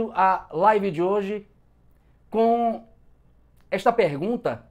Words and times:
abrindo 0.00 0.12
a 0.14 0.48
live 0.50 0.90
de 0.90 1.02
hoje 1.02 1.46
com 2.30 2.84
esta 3.70 3.92
pergunta: 3.92 4.66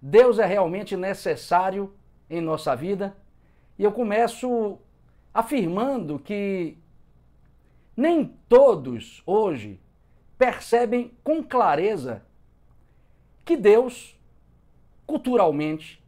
Deus 0.00 0.38
é 0.38 0.44
realmente 0.44 0.96
necessário 0.96 1.94
em 2.28 2.40
nossa 2.40 2.76
vida? 2.76 3.16
E 3.78 3.84
eu 3.84 3.92
começo 3.92 4.78
afirmando 5.32 6.18
que 6.18 6.76
nem 7.96 8.26
todos 8.48 9.22
hoje 9.26 9.80
percebem 10.36 11.12
com 11.22 11.42
clareza 11.42 12.22
que 13.44 13.56
Deus, 13.56 14.18
culturalmente, 15.06 16.02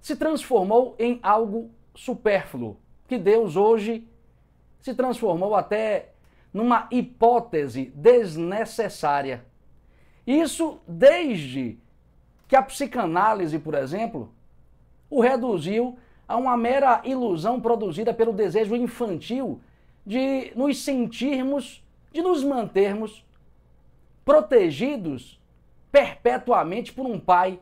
se 0.00 0.16
transformou 0.16 0.94
em 0.98 1.18
algo 1.22 1.70
supérfluo, 1.94 2.76
que 3.06 3.18
Deus 3.18 3.56
hoje 3.56 4.06
se 4.80 4.94
transformou 4.94 5.54
até 5.54 6.12
numa 6.58 6.88
hipótese 6.90 7.92
desnecessária. 7.94 9.44
Isso 10.26 10.80
desde 10.88 11.78
que 12.48 12.56
a 12.56 12.62
psicanálise, 12.62 13.60
por 13.60 13.74
exemplo, 13.74 14.32
o 15.08 15.20
reduziu 15.20 15.96
a 16.26 16.36
uma 16.36 16.56
mera 16.56 17.00
ilusão 17.04 17.60
produzida 17.60 18.12
pelo 18.12 18.32
desejo 18.32 18.74
infantil 18.74 19.60
de 20.04 20.52
nos 20.56 20.82
sentirmos, 20.82 21.80
de 22.12 22.20
nos 22.22 22.42
mantermos 22.42 23.24
protegidos 24.24 25.40
perpetuamente 25.92 26.92
por 26.92 27.06
um 27.06 27.20
pai, 27.20 27.60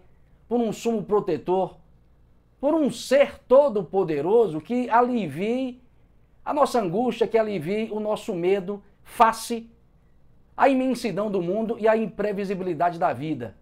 por 0.48 0.58
um 0.58 0.72
sumo 0.72 1.02
protetor, 1.02 1.76
por 2.58 2.72
um 2.72 2.90
ser 2.90 3.38
todo-poderoso 3.40 4.58
que 4.58 4.88
alivie 4.88 5.82
a 6.42 6.54
nossa 6.54 6.80
angústia, 6.80 7.26
que 7.26 7.36
alivie 7.36 7.90
o 7.92 7.98
nosso 7.98 8.32
medo 8.32 8.80
face 9.06 9.70
à 10.56 10.68
imensidão 10.68 11.30
do 11.30 11.40
mundo 11.40 11.78
e 11.78 11.86
à 11.86 11.96
imprevisibilidade 11.96 12.98
da 12.98 13.12
vida. 13.12 13.56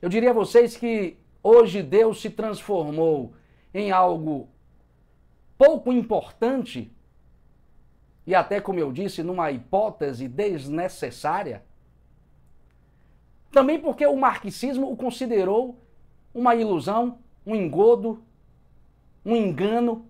Eu 0.00 0.08
diria 0.08 0.30
a 0.30 0.34
vocês 0.34 0.76
que 0.76 1.18
hoje 1.42 1.82
Deus 1.82 2.20
se 2.20 2.30
transformou 2.30 3.34
em 3.72 3.92
algo 3.92 4.48
pouco 5.56 5.92
importante 5.92 6.90
e 8.26 8.34
até, 8.34 8.60
como 8.60 8.78
eu 8.78 8.90
disse, 8.92 9.22
numa 9.22 9.50
hipótese 9.50 10.26
desnecessária. 10.26 11.62
Também 13.50 13.78
porque 13.78 14.06
o 14.06 14.16
marxismo 14.16 14.90
o 14.90 14.96
considerou 14.96 15.78
uma 16.34 16.54
ilusão, 16.54 17.18
um 17.46 17.54
engodo, 17.54 18.22
um 19.24 19.34
engano, 19.36 20.06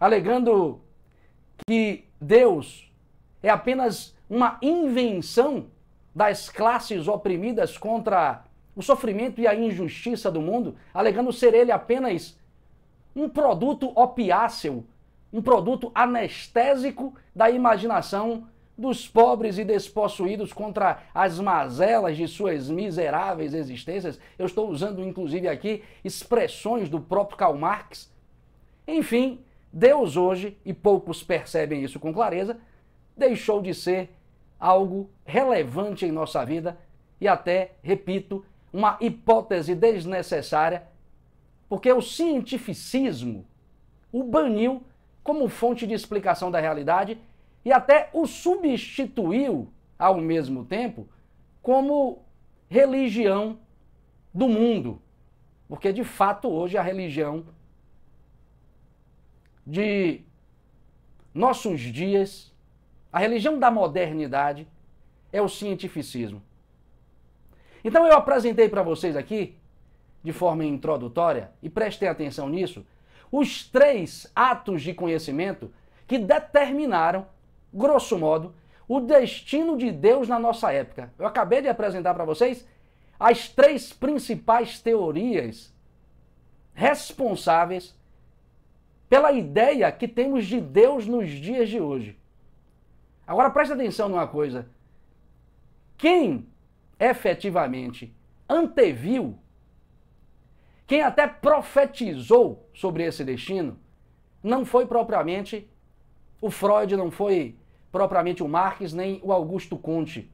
alegando 0.00 0.80
que 1.66 2.07
Deus 2.20 2.90
é 3.42 3.48
apenas 3.48 4.14
uma 4.28 4.58
invenção 4.60 5.66
das 6.14 6.48
classes 6.48 7.06
oprimidas 7.06 7.78
contra 7.78 8.44
o 8.74 8.82
sofrimento 8.82 9.40
e 9.40 9.46
a 9.46 9.54
injustiça 9.54 10.30
do 10.30 10.40
mundo, 10.40 10.76
alegando 10.92 11.32
ser 11.32 11.54
ele 11.54 11.72
apenas 11.72 12.38
um 13.14 13.28
produto 13.28 13.92
opiáceo, 13.94 14.84
um 15.32 15.42
produto 15.42 15.90
anestésico 15.94 17.14
da 17.34 17.50
imaginação 17.50 18.48
dos 18.76 19.08
pobres 19.08 19.58
e 19.58 19.64
despossuídos 19.64 20.52
contra 20.52 21.02
as 21.12 21.40
mazelas 21.40 22.16
de 22.16 22.28
suas 22.28 22.70
miseráveis 22.70 23.52
existências. 23.52 24.20
Eu 24.38 24.46
estou 24.46 24.70
usando 24.70 25.02
inclusive 25.02 25.48
aqui 25.48 25.82
expressões 26.04 26.88
do 26.88 27.00
próprio 27.00 27.36
Karl 27.36 27.56
Marx. 27.56 28.08
Enfim, 28.86 29.40
Deus 29.72 30.16
hoje, 30.16 30.56
e 30.64 30.72
poucos 30.72 31.22
percebem 31.22 31.82
isso 31.82 32.00
com 32.00 32.12
clareza, 32.12 32.58
deixou 33.16 33.60
de 33.60 33.74
ser 33.74 34.10
algo 34.58 35.10
relevante 35.24 36.06
em 36.06 36.12
nossa 36.12 36.44
vida 36.44 36.78
e 37.20 37.28
até, 37.28 37.72
repito, 37.82 38.44
uma 38.72 38.96
hipótese 39.00 39.74
desnecessária, 39.74 40.84
porque 41.68 41.92
o 41.92 42.00
cientificismo 42.00 43.46
o 44.12 44.22
baniu 44.22 44.82
como 45.22 45.48
fonte 45.48 45.86
de 45.86 45.94
explicação 45.94 46.50
da 46.50 46.60
realidade 46.60 47.18
e 47.64 47.72
até 47.72 48.08
o 48.12 48.26
substituiu, 48.26 49.68
ao 49.98 50.16
mesmo 50.16 50.64
tempo, 50.64 51.06
como 51.60 52.22
religião 52.68 53.58
do 54.32 54.48
mundo. 54.48 55.02
Porque, 55.68 55.92
de 55.92 56.04
fato, 56.04 56.48
hoje 56.48 56.78
a 56.78 56.82
religião 56.82 57.44
de 59.68 60.22
nossos 61.34 61.78
dias, 61.78 62.50
a 63.12 63.18
religião 63.18 63.58
da 63.58 63.70
modernidade, 63.70 64.66
é 65.30 65.42
o 65.42 65.48
cientificismo. 65.48 66.42
Então 67.84 68.06
eu 68.06 68.14
apresentei 68.14 68.66
para 68.66 68.82
vocês 68.82 69.14
aqui, 69.14 69.58
de 70.24 70.32
forma 70.32 70.64
introdutória, 70.64 71.52
e 71.62 71.68
prestem 71.68 72.08
atenção 72.08 72.48
nisso, 72.48 72.84
os 73.30 73.62
três 73.62 74.32
atos 74.34 74.80
de 74.80 74.94
conhecimento 74.94 75.70
que 76.06 76.16
determinaram, 76.16 77.26
grosso 77.70 78.16
modo, 78.16 78.54
o 78.88 79.00
destino 79.00 79.76
de 79.76 79.92
Deus 79.92 80.28
na 80.28 80.38
nossa 80.38 80.72
época. 80.72 81.12
Eu 81.18 81.26
acabei 81.26 81.60
de 81.60 81.68
apresentar 81.68 82.14
para 82.14 82.24
vocês 82.24 82.66
as 83.20 83.50
três 83.50 83.92
principais 83.92 84.80
teorias 84.80 85.74
responsáveis 86.72 87.97
pela 89.08 89.32
ideia 89.32 89.90
que 89.90 90.06
temos 90.06 90.46
de 90.46 90.60
Deus 90.60 91.06
nos 91.06 91.30
dias 91.30 91.68
de 91.68 91.80
hoje. 91.80 92.18
Agora 93.26 93.50
preste 93.50 93.72
atenção 93.72 94.08
numa 94.08 94.26
coisa. 94.26 94.68
Quem 95.96 96.46
efetivamente 96.98 98.14
anteviu, 98.48 99.38
quem 100.86 101.02
até 101.02 101.26
profetizou 101.26 102.68
sobre 102.72 103.04
esse 103.04 103.24
destino, 103.24 103.78
não 104.42 104.64
foi 104.64 104.86
propriamente 104.86 105.70
o 106.40 106.50
Freud, 106.50 106.96
não 106.96 107.10
foi 107.10 107.56
propriamente 107.90 108.42
o 108.42 108.48
Marx, 108.48 108.92
nem 108.92 109.20
o 109.22 109.32
Augusto 109.32 109.76
Conte. 109.76 110.30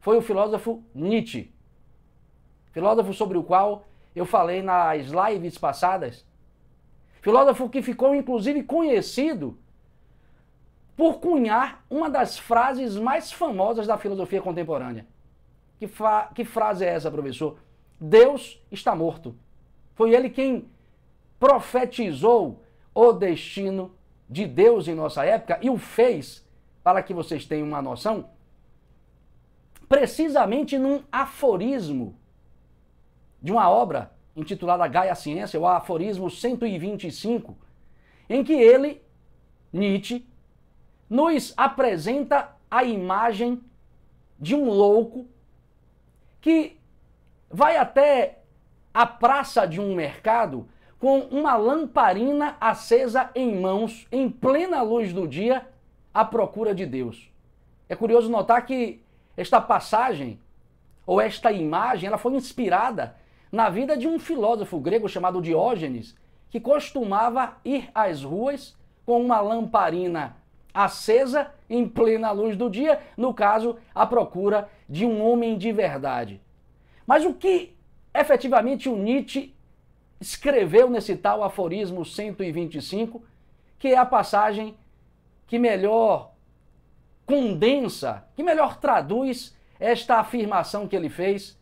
Foi 0.00 0.16
o 0.16 0.22
filósofo 0.22 0.82
Nietzsche. 0.94 1.52
Filósofo 2.72 3.12
sobre 3.12 3.36
o 3.36 3.42
qual 3.42 3.86
eu 4.14 4.24
falei 4.24 4.62
nas 4.62 5.06
lives 5.06 5.58
passadas. 5.58 6.26
Filósofo 7.20 7.68
que 7.68 7.82
ficou 7.82 8.14
inclusive 8.14 8.62
conhecido 8.62 9.58
por 10.96 11.20
cunhar 11.20 11.84
uma 11.88 12.10
das 12.10 12.38
frases 12.38 12.96
mais 12.96 13.30
famosas 13.30 13.86
da 13.86 13.96
filosofia 13.96 14.42
contemporânea. 14.42 15.06
Que, 15.78 15.88
que 16.34 16.44
frase 16.44 16.84
é 16.84 16.88
essa, 16.88 17.10
professor? 17.10 17.58
Deus 18.00 18.60
está 18.70 18.94
morto. 18.96 19.36
Foi 19.94 20.12
ele 20.12 20.28
quem 20.28 20.68
profetizou 21.38 22.62
o 22.94 23.12
destino 23.12 23.94
de 24.28 24.44
Deus 24.44 24.88
em 24.88 24.94
nossa 24.94 25.24
época 25.24 25.58
e 25.62 25.70
o 25.70 25.78
fez, 25.78 26.44
para 26.82 27.02
que 27.02 27.14
vocês 27.14 27.46
tenham 27.46 27.66
uma 27.66 27.80
noção, 27.80 28.30
precisamente 29.88 30.76
num 30.76 31.02
aforismo 31.10 32.18
de 33.40 33.52
uma 33.52 33.70
obra 33.70 34.12
intitulada 34.38 34.86
Gaia 34.86 35.14
Ciência, 35.14 35.58
o 35.58 35.66
aforismo 35.66 36.30
125, 36.30 37.56
em 38.30 38.44
que 38.44 38.52
ele, 38.52 39.02
Nietzsche, 39.72 40.24
nos 41.10 41.52
apresenta 41.56 42.56
a 42.70 42.84
imagem 42.84 43.60
de 44.38 44.54
um 44.54 44.70
louco 44.70 45.26
que 46.40 46.78
vai 47.50 47.76
até 47.76 48.38
a 48.94 49.04
praça 49.06 49.66
de 49.66 49.80
um 49.80 49.94
mercado 49.94 50.68
com 50.98 51.20
uma 51.20 51.56
lamparina 51.56 52.56
acesa 52.60 53.30
em 53.34 53.60
mãos, 53.60 54.06
em 54.10 54.28
plena 54.28 54.82
luz 54.82 55.12
do 55.12 55.26
dia, 55.26 55.66
à 56.12 56.24
procura 56.24 56.74
de 56.74 56.84
Deus. 56.84 57.30
É 57.88 57.96
curioso 57.96 58.30
notar 58.30 58.64
que 58.66 59.00
esta 59.36 59.60
passagem, 59.60 60.38
ou 61.06 61.20
esta 61.20 61.50
imagem, 61.50 62.08
ela 62.08 62.18
foi 62.18 62.34
inspirada 62.34 63.16
na 63.50 63.68
vida 63.68 63.96
de 63.96 64.06
um 64.06 64.18
filósofo 64.18 64.78
grego 64.78 65.08
chamado 65.08 65.40
Diógenes, 65.40 66.16
que 66.50 66.60
costumava 66.60 67.56
ir 67.64 67.90
às 67.94 68.22
ruas 68.22 68.76
com 69.04 69.20
uma 69.20 69.40
lamparina 69.40 70.36
acesa 70.72 71.50
em 71.68 71.88
plena 71.88 72.30
luz 72.30 72.56
do 72.56 72.70
dia, 72.70 73.00
no 73.16 73.34
caso, 73.34 73.76
à 73.94 74.06
procura 74.06 74.68
de 74.88 75.04
um 75.04 75.20
homem 75.26 75.58
de 75.58 75.72
verdade. 75.72 76.40
Mas 77.06 77.24
o 77.24 77.34
que 77.34 77.74
efetivamente 78.14 78.88
o 78.88 78.96
Nietzsche 78.96 79.54
escreveu 80.20 80.88
nesse 80.88 81.16
tal 81.16 81.42
aforismo 81.42 82.04
125, 82.04 83.22
que 83.78 83.88
é 83.88 83.98
a 83.98 84.06
passagem 84.06 84.76
que 85.46 85.58
melhor 85.58 86.32
condensa, 87.26 88.24
que 88.36 88.42
melhor 88.42 88.78
traduz 88.78 89.56
esta 89.80 90.16
afirmação 90.16 90.86
que 90.86 90.94
ele 90.94 91.08
fez, 91.08 91.57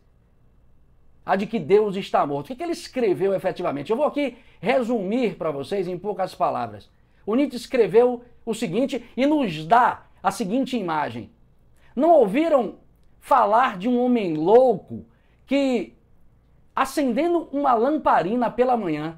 a 1.27 1.35
de 1.35 1.45
que 1.45 1.59
Deus 1.59 1.97
está 1.97 2.25
morto. 2.25 2.53
O 2.53 2.55
que, 2.55 2.63
ele 2.63 2.71
escreveu 2.71 3.33
efetivamente? 3.33 3.91
Eu 3.91 3.97
vou 3.97 4.05
aqui 4.05 4.37
resumir 4.61 5.35
para 5.35 5.51
vocês 5.51 5.85
em 5.85 5.97
poucas 5.97 6.33
palavras. 6.33 6.89
O 7.25 7.35
Nietzsche 7.35 7.57
escreveu 7.57 8.23
o 8.45 8.53
seguinte 8.53 9.03
e 9.15 9.25
nos 9.25 9.65
dá 9.65 10.03
a 10.23 10.31
seguinte 10.31 10.77
imagem. 10.77 11.29
Não 11.93 12.11
ouviram 12.11 12.75
falar 13.19 13.77
de 13.77 13.89
um 13.89 14.01
homem 14.01 14.35
louco 14.35 15.05
que, 15.45 15.93
acendendo 16.73 17.49
uma 17.51 17.73
lamparina 17.73 18.49
pela 18.49 18.77
manhã, 18.77 19.17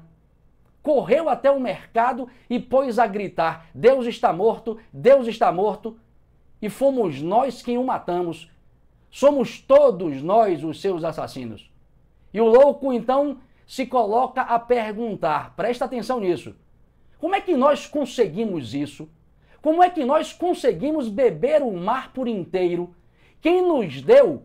correu 0.82 1.28
até 1.28 1.48
o 1.48 1.60
mercado 1.60 2.28
e 2.48 2.58
pôs 2.58 2.98
a 2.98 3.06
gritar: 3.06 3.66
Deus 3.72 4.04
está 4.06 4.32
morto, 4.32 4.78
Deus 4.92 5.28
está 5.28 5.52
morto. 5.52 5.96
E 6.60 6.68
fomos 6.68 7.22
nós 7.22 7.62
quem 7.62 7.78
o 7.78 7.84
matamos. 7.84 8.50
Somos 9.12 9.60
todos 9.60 10.20
nós 10.20 10.64
os 10.64 10.80
seus 10.80 11.04
assassinos. 11.04 11.69
E 12.32 12.40
o 12.40 12.46
louco 12.46 12.92
então 12.92 13.38
se 13.66 13.86
coloca 13.86 14.42
a 14.42 14.58
perguntar: 14.58 15.54
presta 15.54 15.84
atenção 15.84 16.20
nisso. 16.20 16.54
Como 17.18 17.34
é 17.34 17.40
que 17.40 17.56
nós 17.56 17.86
conseguimos 17.86 18.74
isso? 18.74 19.08
Como 19.60 19.82
é 19.82 19.90
que 19.90 20.04
nós 20.04 20.32
conseguimos 20.32 21.08
beber 21.08 21.62
o 21.62 21.72
mar 21.72 22.12
por 22.12 22.26
inteiro? 22.26 22.94
Quem 23.40 23.66
nos 23.66 24.00
deu 24.00 24.42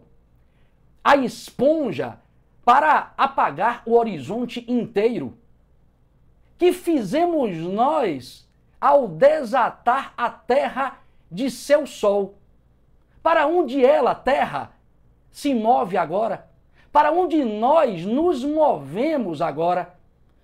a 1.04 1.16
esponja 1.16 2.20
para 2.66 3.14
apagar 3.18 3.82
o 3.86 3.94
horizonte 3.94 4.66
inteiro? 4.68 5.38
Que 6.58 6.74
fizemos 6.74 7.56
nós 7.58 8.48
ao 8.80 9.08
desatar 9.08 10.14
a 10.18 10.30
terra 10.30 11.00
de 11.32 11.50
seu 11.50 11.88
sol? 11.88 12.38
Para 13.24 13.48
onde 13.48 13.84
ela, 13.84 14.14
terra, 14.14 14.74
se 15.32 15.54
move 15.54 15.98
agora? 15.98 16.50
Para 16.96 17.12
onde 17.12 17.44
nós 17.44 18.06
nos 18.06 18.42
movemos 18.42 19.42
agora? 19.42 19.94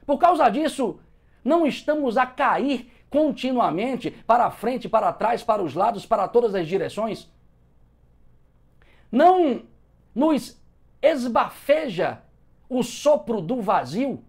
Por 0.06 0.18
causa 0.18 0.50
disso, 0.50 1.00
não 1.46 1.66
estamos 1.66 2.18
a 2.18 2.26
cair 2.26 2.92
continuamente 3.10 4.12
para 4.12 4.52
frente, 4.52 4.90
para 4.90 5.14
trás, 5.14 5.42
para 5.42 5.64
os 5.64 5.76
lados, 5.76 6.06
para 6.06 6.28
todas 6.28 6.54
as 6.54 6.68
direções. 6.68 7.32
Não 9.10 9.64
nos 10.14 10.62
esbafeja 11.02 12.22
o 12.68 12.84
sopro 12.84 13.40
do 13.40 13.62
vazio. 13.62 14.22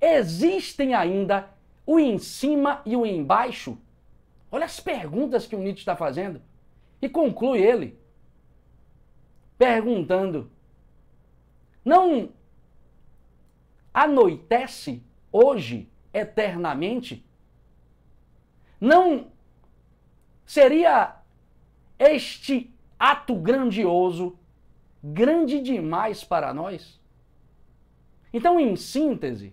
Existem 0.00 0.94
ainda 0.94 1.48
o 1.86 2.00
em 2.00 2.18
cima 2.18 2.82
e 2.84 2.96
o 2.96 3.06
embaixo. 3.06 3.78
Olha 4.50 4.64
as 4.64 4.80
perguntas 4.80 5.46
que 5.46 5.54
o 5.54 5.60
Nietzsche 5.60 5.82
está 5.82 5.94
fazendo. 5.94 6.42
E 7.00 7.08
conclui 7.08 7.60
ele 7.60 7.96
perguntando: 9.56 10.50
Não 11.84 12.30
anoitece 13.92 15.02
hoje 15.32 15.88
eternamente? 16.12 17.24
Não 18.80 19.28
seria 20.44 21.16
este 21.98 22.72
ato 22.98 23.34
grandioso 23.34 24.38
grande 25.02 25.60
demais 25.60 26.24
para 26.24 26.52
nós? 26.52 27.00
Então, 28.32 28.60
em 28.60 28.76
síntese, 28.76 29.52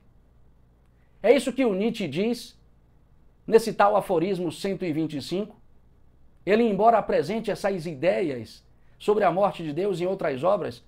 é 1.21 1.35
isso 1.35 1.51
que 1.51 1.65
o 1.65 1.73
Nietzsche 1.73 2.07
diz 2.07 2.57
nesse 3.45 3.73
tal 3.73 3.95
aforismo 3.95 4.51
125. 4.51 5.55
Ele, 6.45 6.63
embora 6.63 6.97
apresente 6.97 7.49
essas 7.49 7.85
ideias 7.85 8.63
sobre 8.99 9.23
a 9.23 9.31
morte 9.31 9.63
de 9.63 9.73
Deus 9.73 9.99
em 9.99 10.05
outras 10.05 10.43
obras, 10.43 10.83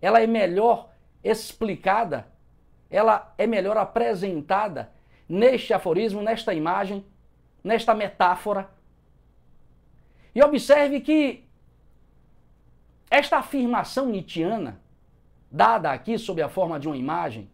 ela 0.00 0.20
é 0.20 0.26
melhor 0.26 0.90
explicada, 1.22 2.26
ela 2.90 3.34
é 3.36 3.46
melhor 3.46 3.76
apresentada 3.76 4.92
neste 5.28 5.72
aforismo, 5.72 6.22
nesta 6.22 6.54
imagem, 6.54 7.04
nesta 7.62 7.94
metáfora. 7.94 8.70
E 10.34 10.42
observe 10.42 11.00
que 11.00 11.44
esta 13.10 13.38
afirmação 13.38 14.06
nietzschiana, 14.06 14.80
dada 15.50 15.90
aqui 15.90 16.18
sob 16.18 16.42
a 16.42 16.48
forma 16.48 16.78
de 16.78 16.86
uma 16.86 16.96
imagem, 16.96 17.50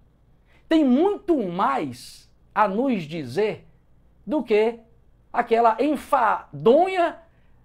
tem 0.69 0.85
muito 0.85 1.37
mais 1.49 2.31
a 2.55 2.67
nos 2.67 3.05
dizer 3.05 3.67
do 4.27 4.43
que 4.43 4.81
aquela 5.33 5.77
enfadonha, 5.81 7.19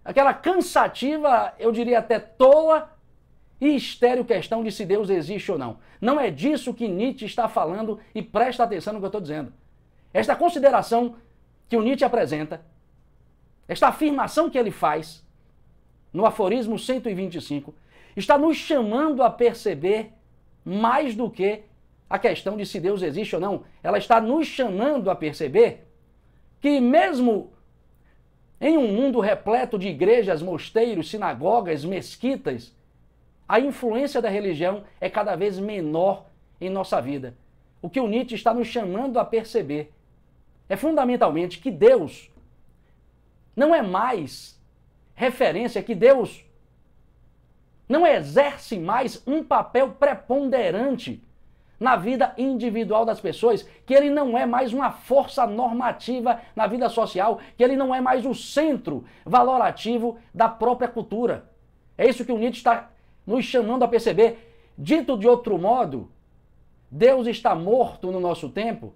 aquela 0.04 0.34
cansativa, 0.34 1.54
eu 1.60 1.72
diria 1.72 2.00
até 2.00 2.20
tola 2.20 2.97
e 3.60 3.76
estéreo 3.76 4.24
questão 4.24 4.64
de 4.64 4.72
se 4.72 4.86
Deus 4.86 5.10
existe 5.10 5.52
ou 5.52 5.58
não. 5.58 5.78
Não 6.00 6.20
é 6.20 6.30
disso 6.30 6.74
que 6.74 6.88
Nietzsche 6.88 7.26
está 7.26 7.48
falando 7.48 8.00
e 8.14 8.22
presta 8.22 8.64
atenção 8.64 8.94
no 8.94 9.00
que 9.00 9.06
eu 9.06 9.08
estou 9.08 9.22
dizendo. 9.22 9.52
Esta 10.14 10.36
consideração 10.36 11.16
que 11.68 11.76
o 11.76 11.82
Nietzsche 11.82 12.06
apresenta, 12.06 12.62
esta 13.68 13.88
afirmação 13.88 14.50
que 14.50 14.58
ele 14.58 14.72
faz 14.72 15.26
no 16.14 16.26
aforismo 16.26 16.80
125, 16.80 17.74
está 18.16 18.38
nos 18.38 18.58
chamando 18.58 19.22
a 19.22 19.30
perceber 19.30 20.14
mais 20.64 21.16
do 21.16 21.30
que 21.30 21.64
a 22.10 22.18
questão 22.18 22.56
de 22.56 22.66
se 22.66 22.80
Deus 22.80 23.02
existe 23.02 23.36
ou 23.36 23.42
não. 23.42 23.64
Ela 23.84 23.98
está 23.98 24.22
nos 24.22 24.48
chamando 24.48 25.10
a 25.10 25.16
perceber 25.16 25.88
que, 26.62 26.80
mesmo 26.80 27.52
em 28.60 28.78
um 28.78 28.88
mundo 28.88 29.20
repleto 29.20 29.78
de 29.78 29.88
igrejas, 29.88 30.42
mosteiros, 30.42 31.10
sinagogas, 31.10 31.86
mesquitas, 31.86 32.76
a 33.48 33.60
influência 33.60 34.22
da 34.22 34.30
religião 34.30 34.84
é 35.00 35.10
cada 35.10 35.36
vez 35.36 35.58
menor 35.58 36.26
em 36.60 36.70
nossa 36.70 37.02
vida. 37.02 37.36
O 37.82 37.90
que 37.90 38.00
o 38.00 38.08
Nietzsche 38.08 38.36
está 38.36 38.54
nos 38.54 38.68
chamando 38.68 39.20
a 39.20 39.26
perceber 39.26 39.94
é 40.68 40.76
fundamentalmente 40.76 41.60
que 41.60 41.72
Deus 41.72 42.30
não 43.56 43.74
é 43.74 43.82
mais 43.82 44.60
referência, 45.16 45.82
que 45.82 45.96
Deus 45.96 46.44
não 47.88 48.06
exerce 48.06 48.78
mais 48.78 49.24
um 49.26 49.44
papel 49.44 49.92
preponderante 49.92 51.24
na 51.80 51.96
vida 51.96 52.34
individual 52.38 53.06
das 53.06 53.22
pessoas, 53.22 53.64
que 53.86 53.94
ele 53.94 54.10
não 54.10 54.38
é 54.38 54.46
mais 54.46 54.74
uma 54.74 54.92
força 54.92 55.46
normativa 55.46 56.42
na 56.56 56.68
vida 56.68 56.90
social, 56.90 57.40
que 57.56 57.64
ele 57.64 57.78
não 57.78 57.94
é 57.94 58.02
mais 58.02 58.26
o 58.26 58.34
centro 58.34 59.06
valorativo 59.26 60.18
da 60.34 60.50
própria 60.50 60.88
cultura. 60.88 61.50
É 61.98 62.08
isso 62.08 62.26
que 62.26 62.32
o 62.32 62.38
Nietzsche 62.38 62.60
está 62.60 62.90
nos 63.28 63.44
chamando 63.44 63.84
a 63.84 63.88
perceber. 63.88 64.54
Dito 64.78 65.18
de 65.18 65.28
outro 65.28 65.58
modo, 65.58 66.10
Deus 66.90 67.28
está 67.28 67.54
morto 67.54 68.12
no 68.12 68.20
nosso 68.20 68.48
tempo, 68.48 68.94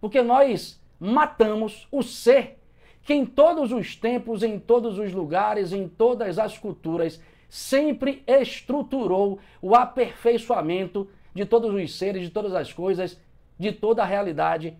porque 0.00 0.20
nós 0.20 0.78
matamos 0.98 1.88
o 1.90 2.02
ser 2.02 2.58
que 3.02 3.14
em 3.14 3.24
todos 3.24 3.72
os 3.72 3.96
tempos, 3.96 4.42
em 4.42 4.58
todos 4.58 4.98
os 4.98 5.12
lugares, 5.12 5.72
em 5.72 5.88
todas 5.88 6.38
as 6.38 6.58
culturas, 6.58 7.20
sempre 7.48 8.22
estruturou 8.26 9.38
o 9.62 9.74
aperfeiçoamento 9.74 11.08
de 11.34 11.46
todos 11.46 11.74
os 11.74 11.96
seres, 11.96 12.22
de 12.22 12.30
todas 12.30 12.54
as 12.54 12.72
coisas, 12.72 13.18
de 13.58 13.72
toda 13.72 14.02
a 14.02 14.06
realidade, 14.06 14.76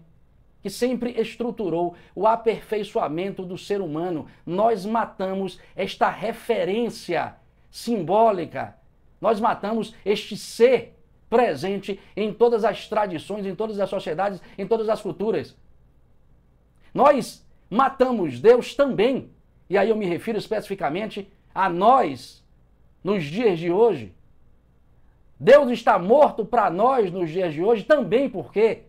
que 0.63 0.69
sempre 0.69 1.19
estruturou 1.19 1.95
o 2.15 2.27
aperfeiçoamento 2.27 3.45
do 3.45 3.57
ser 3.57 3.81
humano. 3.81 4.27
Nós 4.45 4.85
matamos 4.85 5.59
esta 5.75 6.11
referência 6.11 7.35
simbólica, 7.71 8.77
nós 9.21 9.39
matamos 9.41 9.95
este 10.05 10.37
ser 10.37 10.97
presente 11.29 12.01
em 12.17 12.33
todas 12.33 12.65
as 12.65 12.89
tradições, 12.89 13.47
em 13.47 13.55
todas 13.55 13.79
as 13.79 13.89
sociedades, 13.89 14.41
em 14.59 14.67
todas 14.67 14.89
as 14.89 15.01
culturas. 15.01 15.57
Nós 16.93 17.47
matamos 17.69 18.41
Deus 18.41 18.75
também. 18.75 19.31
E 19.69 19.79
aí 19.79 19.89
eu 19.89 19.97
me 19.97 20.07
refiro 20.07 20.39
especificamente 20.39 21.31
a 21.55 21.69
nós 21.69 22.45
nos 23.05 23.25
dias 23.25 23.59
de 23.59 23.71
hoje. 23.71 24.13
Deus 25.39 25.71
está 25.71 25.99
morto 25.99 26.45
para 26.45 26.69
nós 26.69 27.11
nos 27.11 27.31
dias 27.31 27.55
de 27.55 27.63
hoje 27.63 27.85
também 27.85 28.29
porque 28.29 28.83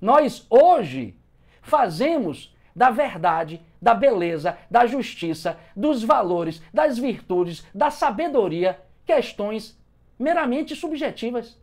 nós 0.00 0.46
hoje 0.50 1.16
fazemos 1.62 2.54
da 2.74 2.90
verdade, 2.90 3.62
da 3.80 3.94
beleza, 3.94 4.58
da 4.70 4.86
justiça, 4.86 5.58
dos 5.74 6.02
valores, 6.02 6.60
das 6.72 6.98
virtudes, 6.98 7.64
da 7.74 7.90
sabedoria 7.90 8.80
questões 9.04 9.78
meramente 10.18 10.76
subjetivas. 10.76 11.58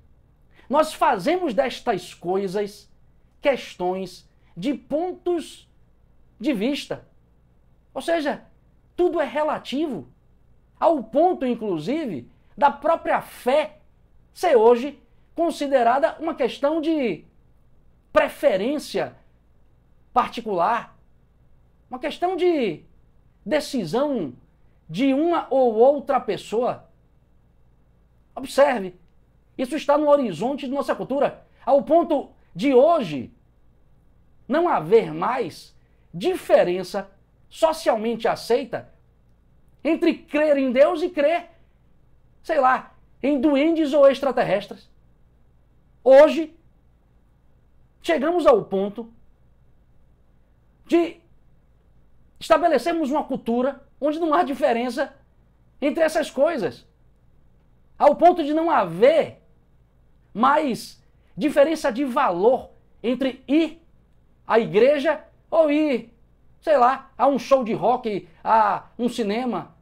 Nós 0.69 0.93
fazemos 0.93 1.53
destas 1.53 2.13
coisas 2.13 2.89
questões 3.41 4.27
de 4.55 4.73
pontos 4.73 5.69
de 6.39 6.53
vista. 6.53 7.07
Ou 7.93 8.01
seja, 8.01 8.43
tudo 8.95 9.21
é 9.21 9.25
relativo, 9.25 10.07
ao 10.79 11.03
ponto, 11.03 11.45
inclusive, 11.45 12.29
da 12.57 12.71
própria 12.71 13.21
fé 13.21 13.79
ser 14.33 14.55
hoje 14.55 14.99
considerada 15.35 16.17
uma 16.19 16.33
questão 16.33 16.81
de 16.81 17.23
preferência 18.11 19.15
particular, 20.11 20.97
uma 21.89 21.99
questão 21.99 22.35
de 22.35 22.83
decisão 23.45 24.33
de 24.89 25.13
uma 25.13 25.47
ou 25.49 25.75
outra 25.75 26.19
pessoa. 26.19 26.86
Observe, 28.37 28.93
isso 29.57 29.75
está 29.75 29.97
no 29.97 30.07
horizonte 30.07 30.67
de 30.67 30.71
nossa 30.71 30.93
cultura, 30.93 31.43
ao 31.65 31.81
ponto 31.81 32.29
de 32.55 32.71
hoje 32.71 33.33
não 34.47 34.69
haver 34.69 35.11
mais 35.11 35.75
diferença 36.13 37.09
socialmente 37.49 38.27
aceita 38.27 38.93
entre 39.83 40.13
crer 40.13 40.55
em 40.55 40.71
Deus 40.71 41.01
e 41.01 41.09
crer, 41.09 41.49
sei 42.43 42.59
lá, 42.59 42.95
em 43.23 43.41
duendes 43.41 43.91
ou 43.91 44.07
extraterrestres. 44.07 44.87
Hoje, 46.03 46.55
chegamos 48.03 48.45
ao 48.45 48.63
ponto 48.65 49.11
de 50.85 51.19
estabelecermos 52.39 53.09
uma 53.09 53.23
cultura 53.23 53.83
onde 53.99 54.19
não 54.19 54.31
há 54.31 54.43
diferença 54.43 55.11
entre 55.81 56.03
essas 56.03 56.29
coisas. 56.29 56.85
Ao 57.97 58.15
ponto 58.15 58.43
de 58.43 58.53
não 58.53 58.69
haver 58.69 59.41
mais 60.33 61.01
diferença 61.35 61.91
de 61.91 62.03
valor 62.03 62.69
entre 63.01 63.43
ir 63.47 63.81
à 64.45 64.59
igreja 64.59 65.23
ou 65.49 65.71
ir, 65.71 66.13
sei 66.61 66.77
lá, 66.77 67.11
a 67.17 67.27
um 67.27 67.39
show 67.39 67.63
de 67.63 67.73
rock, 67.73 68.27
a 68.43 68.85
um 68.97 69.09
cinema, 69.09 69.75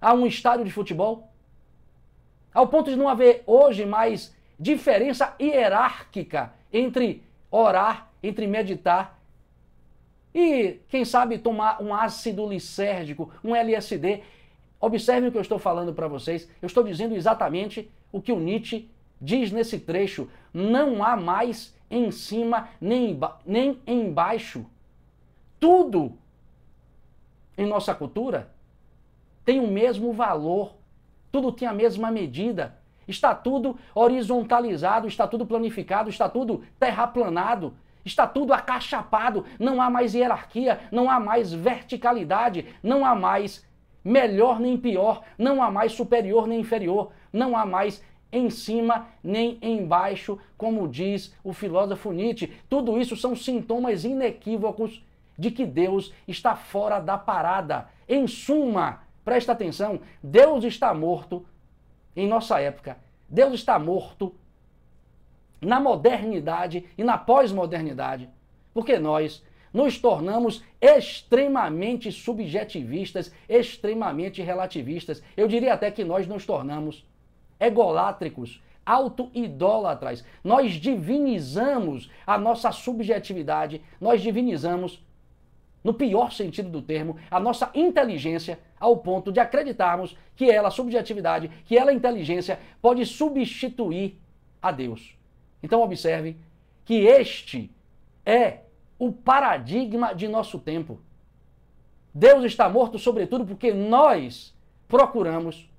a 0.00 0.14
um 0.14 0.26
estádio 0.26 0.64
de 0.64 0.70
futebol. 0.70 1.30
Ao 2.54 2.66
ponto 2.66 2.90
de 2.90 2.96
não 2.96 3.08
haver 3.08 3.42
hoje 3.46 3.84
mais 3.84 4.34
diferença 4.58 5.34
hierárquica 5.40 6.52
entre 6.72 7.22
orar, 7.50 8.08
entre 8.22 8.46
meditar 8.46 9.18
e, 10.34 10.80
quem 10.88 11.04
sabe, 11.04 11.38
tomar 11.38 11.82
um 11.82 11.94
ácido 11.94 12.46
lisérgico, 12.48 13.32
um 13.42 13.54
LSD. 13.54 14.22
Observem 14.80 15.28
o 15.28 15.32
que 15.32 15.38
eu 15.38 15.42
estou 15.42 15.58
falando 15.58 15.92
para 15.92 16.08
vocês. 16.08 16.48
Eu 16.62 16.66
estou 16.66 16.84
dizendo 16.84 17.14
exatamente 17.14 17.90
o 18.12 18.20
que 18.20 18.32
o 18.32 18.38
Nietzsche 18.38 18.88
diz 19.20 19.50
nesse 19.50 19.80
trecho: 19.80 20.28
não 20.52 21.02
há 21.02 21.16
mais 21.16 21.74
em 21.90 22.10
cima 22.10 22.68
nem, 22.80 23.18
nem 23.44 23.80
embaixo. 23.86 24.66
Tudo 25.58 26.16
em 27.56 27.66
nossa 27.66 27.94
cultura 27.94 28.50
tem 29.44 29.58
o 29.58 29.66
mesmo 29.66 30.12
valor, 30.12 30.74
tudo 31.32 31.50
tem 31.50 31.66
a 31.66 31.72
mesma 31.72 32.10
medida. 32.10 32.76
Está 33.08 33.34
tudo 33.34 33.78
horizontalizado, 33.94 35.08
está 35.08 35.26
tudo 35.26 35.46
planificado, 35.46 36.10
está 36.10 36.28
tudo 36.28 36.62
terraplanado, 36.78 37.74
está 38.04 38.26
tudo 38.26 38.52
acachapado. 38.52 39.46
Não 39.58 39.80
há 39.80 39.88
mais 39.88 40.14
hierarquia, 40.14 40.78
não 40.92 41.10
há 41.10 41.18
mais 41.18 41.52
verticalidade, 41.52 42.66
não 42.82 43.04
há 43.04 43.14
mais 43.14 43.66
melhor 44.04 44.60
nem 44.60 44.76
pior, 44.76 45.22
não 45.36 45.62
há 45.62 45.70
mais 45.70 45.92
superior 45.92 46.46
nem 46.46 46.60
inferior, 46.60 47.10
não 47.32 47.56
há 47.56 47.66
mais 47.66 48.02
em 48.30 48.50
cima 48.50 49.08
nem 49.22 49.58
embaixo, 49.62 50.38
como 50.56 50.86
diz 50.86 51.34
o 51.42 51.52
filósofo 51.52 52.12
Nietzsche. 52.12 52.52
Tudo 52.68 52.98
isso 52.98 53.16
são 53.16 53.34
sintomas 53.34 54.04
inequívocos 54.04 55.04
de 55.38 55.50
que 55.50 55.64
Deus 55.64 56.12
está 56.26 56.56
fora 56.56 56.98
da 56.98 57.16
parada. 57.16 57.88
Em 58.08 58.26
suma, 58.26 59.02
presta 59.24 59.52
atenção, 59.52 60.00
Deus 60.22 60.64
está 60.64 60.92
morto 60.92 61.44
em 62.16 62.26
nossa 62.26 62.60
época. 62.60 62.98
Deus 63.28 63.54
está 63.54 63.78
morto 63.78 64.34
na 65.60 65.80
modernidade 65.80 66.86
e 66.96 67.04
na 67.04 67.18
pós-modernidade, 67.18 68.28
porque 68.72 68.98
nós 68.98 69.44
nos 69.72 69.98
tornamos 69.98 70.62
extremamente 70.80 72.10
subjetivistas, 72.10 73.32
extremamente 73.48 74.42
relativistas. 74.42 75.22
Eu 75.36 75.48
diria 75.48 75.74
até 75.74 75.90
que 75.90 76.04
nós 76.04 76.26
nos 76.26 76.46
tornamos 76.46 77.06
egolátricos, 77.60 78.62
auto-idólatras. 78.84 80.24
Nós 80.42 80.72
divinizamos 80.74 82.10
a 82.26 82.38
nossa 82.38 82.72
subjetividade, 82.72 83.82
nós 84.00 84.22
divinizamos, 84.22 85.04
no 85.84 85.92
pior 85.92 86.32
sentido 86.32 86.70
do 86.70 86.80
termo, 86.80 87.16
a 87.30 87.38
nossa 87.38 87.70
inteligência 87.74 88.58
ao 88.80 88.96
ponto 88.96 89.30
de 89.30 89.40
acreditarmos 89.40 90.16
que 90.34 90.50
ela, 90.50 90.70
subjetividade, 90.70 91.50
que 91.66 91.76
ela, 91.76 91.92
inteligência, 91.92 92.58
pode 92.80 93.04
substituir 93.04 94.18
a 94.62 94.72
Deus. 94.72 95.14
Então 95.62 95.82
observe 95.82 96.36
que 96.84 96.94
este 97.06 97.70
é 98.24 98.60
o 98.98 99.12
paradigma 99.12 100.14
de 100.14 100.26
nosso 100.26 100.58
tempo. 100.58 101.00
Deus 102.12 102.44
está 102.44 102.68
morto, 102.68 102.98
sobretudo, 102.98 103.46
porque 103.46 103.72
nós 103.72 104.56
procuramos 104.88 105.70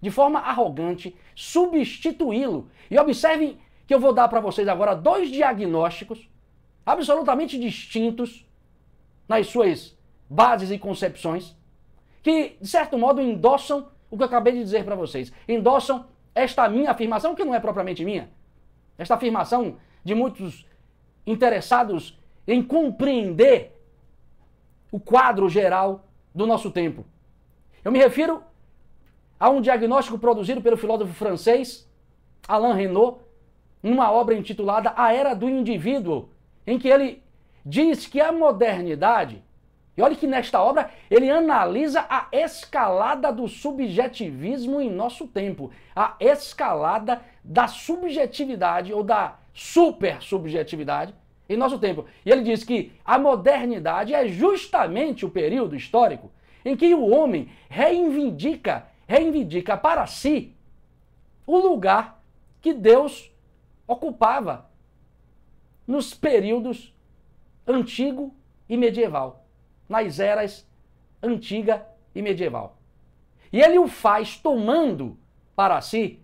de 0.00 0.10
forma 0.10 0.40
arrogante, 0.40 1.16
substituí-lo. 1.34 2.68
E 2.90 2.98
observem 2.98 3.58
que 3.86 3.94
eu 3.94 4.00
vou 4.00 4.12
dar 4.12 4.28
para 4.28 4.40
vocês 4.40 4.68
agora 4.68 4.94
dois 4.94 5.30
diagnósticos 5.30 6.28
absolutamente 6.84 7.58
distintos 7.58 8.46
nas 9.26 9.46
suas 9.46 9.96
bases 10.28 10.70
e 10.70 10.78
concepções, 10.78 11.56
que, 12.22 12.56
de 12.60 12.68
certo 12.68 12.98
modo, 12.98 13.20
endossam 13.20 13.88
o 14.10 14.16
que 14.16 14.22
eu 14.22 14.26
acabei 14.26 14.52
de 14.52 14.62
dizer 14.62 14.84
para 14.84 14.94
vocês. 14.94 15.32
Endossam 15.48 16.06
esta 16.34 16.68
minha 16.68 16.90
afirmação, 16.90 17.34
que 17.34 17.44
não 17.44 17.54
é 17.54 17.60
propriamente 17.60 18.04
minha, 18.04 18.30
esta 18.98 19.14
afirmação 19.14 19.76
de 20.04 20.14
muitos 20.14 20.66
interessados 21.26 22.18
em 22.46 22.62
compreender 22.62 23.72
o 24.90 25.00
quadro 25.00 25.48
geral 25.48 26.06
do 26.34 26.46
nosso 26.46 26.70
tempo. 26.70 27.04
Eu 27.84 27.92
me 27.92 27.98
refiro 27.98 28.42
Há 29.38 29.50
um 29.50 29.60
diagnóstico 29.60 30.18
produzido 30.18 30.62
pelo 30.62 30.76
filósofo 30.76 31.12
francês 31.12 31.86
Alain 32.46 32.74
Renault, 32.74 33.20
numa 33.82 34.10
obra 34.10 34.34
intitulada 34.34 34.94
A 34.96 35.12
Era 35.12 35.34
do 35.34 35.48
Indivíduo, 35.48 36.30
em 36.66 36.78
que 36.78 36.88
ele 36.88 37.22
diz 37.62 38.06
que 38.06 38.20
a 38.20 38.32
modernidade, 38.32 39.42
e 39.96 40.02
olha 40.02 40.16
que 40.16 40.26
nesta 40.26 40.62
obra 40.62 40.90
ele 41.10 41.28
analisa 41.28 42.06
a 42.08 42.28
escalada 42.32 43.32
do 43.32 43.46
subjetivismo 43.48 44.80
em 44.80 44.90
nosso 44.90 45.26
tempo, 45.26 45.70
a 45.94 46.16
escalada 46.20 47.20
da 47.42 47.66
subjetividade 47.66 48.92
ou 48.92 49.02
da 49.02 49.36
super 49.52 50.22
subjetividade 50.22 51.14
em 51.48 51.56
nosso 51.56 51.78
tempo. 51.78 52.06
E 52.24 52.30
ele 52.30 52.42
diz 52.42 52.64
que 52.64 52.92
a 53.04 53.18
modernidade 53.18 54.14
é 54.14 54.28
justamente 54.28 55.24
o 55.24 55.30
período 55.30 55.76
histórico 55.76 56.30
em 56.64 56.76
que 56.76 56.94
o 56.94 57.10
homem 57.10 57.50
reivindica 57.68 58.86
reivindica 59.06 59.76
para 59.76 60.06
si 60.06 60.54
o 61.46 61.58
lugar 61.58 62.22
que 62.60 62.72
Deus 62.72 63.30
ocupava 63.86 64.70
nos 65.86 66.14
períodos 66.14 66.94
antigo 67.66 68.34
e 68.66 68.76
medieval, 68.76 69.44
nas 69.86 70.18
eras 70.18 70.66
antiga 71.22 71.86
e 72.14 72.22
medieval. 72.22 72.78
E 73.52 73.60
ele 73.60 73.78
o 73.78 73.86
faz 73.86 74.38
tomando 74.38 75.18
para 75.54 75.80
si 75.82 76.18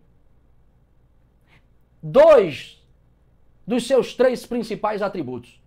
dois 2.02 2.79
dos 3.70 3.86
seus 3.86 4.14
três 4.14 4.44
principais 4.44 5.00
atributos: 5.00 5.62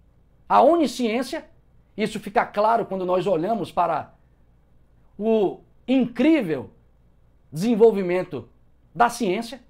a 0.47 0.61
onisciência, 0.61 1.49
isso 1.95 2.19
fica 2.19 2.45
claro 2.45 2.85
quando 2.85 3.05
nós 3.05 3.25
olhamos 3.25 3.71
para 3.71 4.13
o 5.17 5.61
incrível 5.87 6.69
desenvolvimento 7.49 8.49
da 8.93 9.09
ciência, 9.09 9.61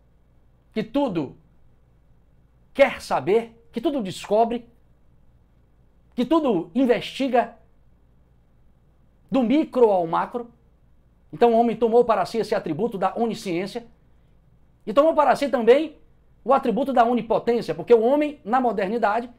que 0.74 0.82
tudo 0.82 1.38
quer 2.74 3.04
saber, 3.04 3.56
que 3.72 3.80
tudo 3.80 4.02
descobre, 4.02 4.66
que 6.16 6.26
tudo 6.26 6.72
investiga 6.74 7.56
do 9.30 9.44
micro 9.44 9.92
ao 9.92 10.08
macro. 10.08 10.50
Então 11.32 11.54
o 11.54 11.60
homem 11.60 11.76
tomou 11.76 12.04
para 12.04 12.26
si 12.26 12.40
esse 12.40 12.56
atributo 12.56 12.98
da 12.98 13.14
onisciência 13.16 13.86
e 14.88 14.92
tomou 14.94 15.14
para 15.14 15.36
si 15.36 15.50
também 15.50 15.98
o 16.44 16.54
atributo 16.54 16.92
da 16.92 17.06
onipotência, 17.06 17.74
porque 17.74 17.94
o 17.94 18.02
homem, 18.02 18.40
na 18.44 18.60
modernidade, 18.60 19.30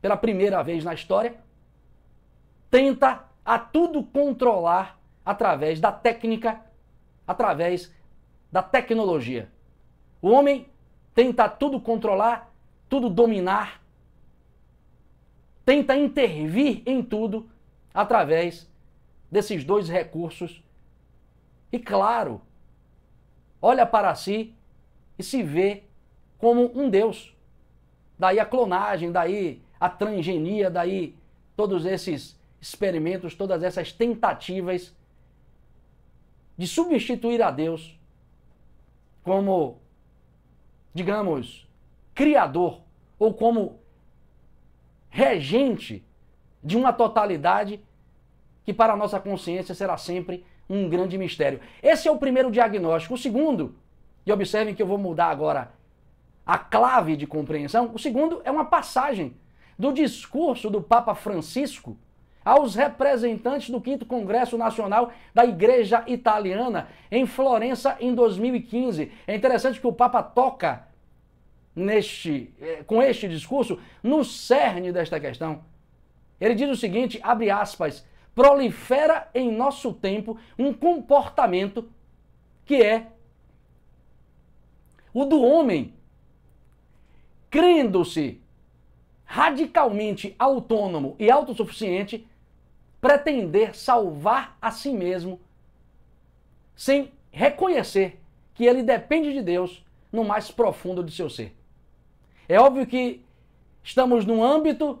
pela 0.00 0.16
primeira 0.16 0.62
vez 0.62 0.84
na 0.84 0.94
história, 0.94 1.36
tenta 2.70 3.24
a 3.44 3.58
tudo 3.58 4.02
controlar 4.02 4.98
através 5.24 5.80
da 5.80 5.92
técnica 5.92 6.60
através 7.26 7.92
da 8.50 8.62
tecnologia. 8.62 9.50
O 10.22 10.30
homem 10.30 10.68
tenta 11.14 11.48
tudo 11.48 11.80
controlar, 11.80 12.50
tudo 12.88 13.10
dominar, 13.10 13.82
tenta 15.64 15.94
intervir 15.94 16.82
em 16.86 17.02
tudo 17.02 17.50
através 17.92 18.70
desses 19.30 19.64
dois 19.64 19.88
recursos. 19.88 20.62
E 21.70 21.78
claro, 21.78 22.40
olha 23.60 23.84
para 23.84 24.14
si 24.14 24.54
e 25.18 25.22
se 25.22 25.42
vê 25.42 25.87
como 26.38 26.70
um 26.74 26.88
Deus. 26.88 27.34
Daí 28.18 28.38
a 28.38 28.46
clonagem, 28.46 29.12
daí 29.12 29.62
a 29.78 29.88
transgenia, 29.88 30.70
daí 30.70 31.14
todos 31.56 31.84
esses 31.84 32.38
experimentos, 32.60 33.34
todas 33.34 33.62
essas 33.62 33.92
tentativas 33.92 34.94
de 36.56 36.66
substituir 36.66 37.42
a 37.42 37.50
Deus 37.50 37.98
como, 39.22 39.78
digamos, 40.92 41.68
criador 42.14 42.80
ou 43.18 43.32
como 43.34 43.78
regente 45.10 46.04
de 46.62 46.76
uma 46.76 46.92
totalidade 46.92 47.80
que 48.64 48.74
para 48.74 48.92
a 48.92 48.96
nossa 48.96 49.20
consciência 49.20 49.74
será 49.74 49.96
sempre 49.96 50.44
um 50.68 50.88
grande 50.88 51.16
mistério. 51.16 51.60
Esse 51.82 52.08
é 52.08 52.10
o 52.10 52.18
primeiro 52.18 52.50
diagnóstico. 52.50 53.14
O 53.14 53.18
segundo, 53.18 53.76
e 54.26 54.32
observem 54.32 54.74
que 54.74 54.82
eu 54.82 54.86
vou 54.86 54.98
mudar 54.98 55.28
agora 55.28 55.72
a 56.48 56.56
clave 56.56 57.14
de 57.14 57.26
compreensão, 57.26 57.90
o 57.92 57.98
segundo 57.98 58.40
é 58.42 58.50
uma 58.50 58.64
passagem 58.64 59.36
do 59.78 59.92
discurso 59.92 60.70
do 60.70 60.80
Papa 60.80 61.14
Francisco 61.14 61.98
aos 62.42 62.74
representantes 62.74 63.68
do 63.68 63.78
5 63.84 64.06
Congresso 64.06 64.56
Nacional 64.56 65.12
da 65.34 65.44
Igreja 65.44 66.02
Italiana 66.06 66.88
em 67.12 67.26
Florença 67.26 67.98
em 68.00 68.14
2015. 68.14 69.12
É 69.26 69.36
interessante 69.36 69.78
que 69.78 69.86
o 69.86 69.92
Papa 69.92 70.22
toca 70.22 70.88
neste, 71.76 72.50
eh, 72.62 72.82
com 72.86 73.02
este 73.02 73.28
discurso 73.28 73.78
no 74.02 74.24
cerne 74.24 74.90
desta 74.90 75.20
questão. 75.20 75.62
Ele 76.40 76.54
diz 76.54 76.70
o 76.70 76.76
seguinte, 76.76 77.20
abre 77.22 77.50
aspas, 77.50 78.06
prolifera 78.34 79.28
em 79.34 79.52
nosso 79.52 79.92
tempo 79.92 80.38
um 80.58 80.72
comportamento 80.72 81.90
que 82.64 82.82
é 82.82 83.08
o 85.12 85.26
do 85.26 85.42
homem 85.42 85.97
crendo-se 87.50 88.40
radicalmente 89.24 90.34
autônomo 90.38 91.14
e 91.18 91.30
autossuficiente, 91.30 92.26
pretender 93.00 93.76
salvar 93.76 94.56
a 94.60 94.70
si 94.70 94.92
mesmo 94.92 95.40
sem 96.74 97.12
reconhecer 97.30 98.18
que 98.54 98.64
ele 98.64 98.82
depende 98.82 99.32
de 99.32 99.42
Deus 99.42 99.84
no 100.10 100.24
mais 100.24 100.50
profundo 100.50 101.04
de 101.04 101.12
seu 101.12 101.28
ser. 101.28 101.54
É 102.48 102.58
óbvio 102.58 102.86
que 102.86 103.22
estamos 103.82 104.24
no 104.24 104.42
âmbito 104.42 104.98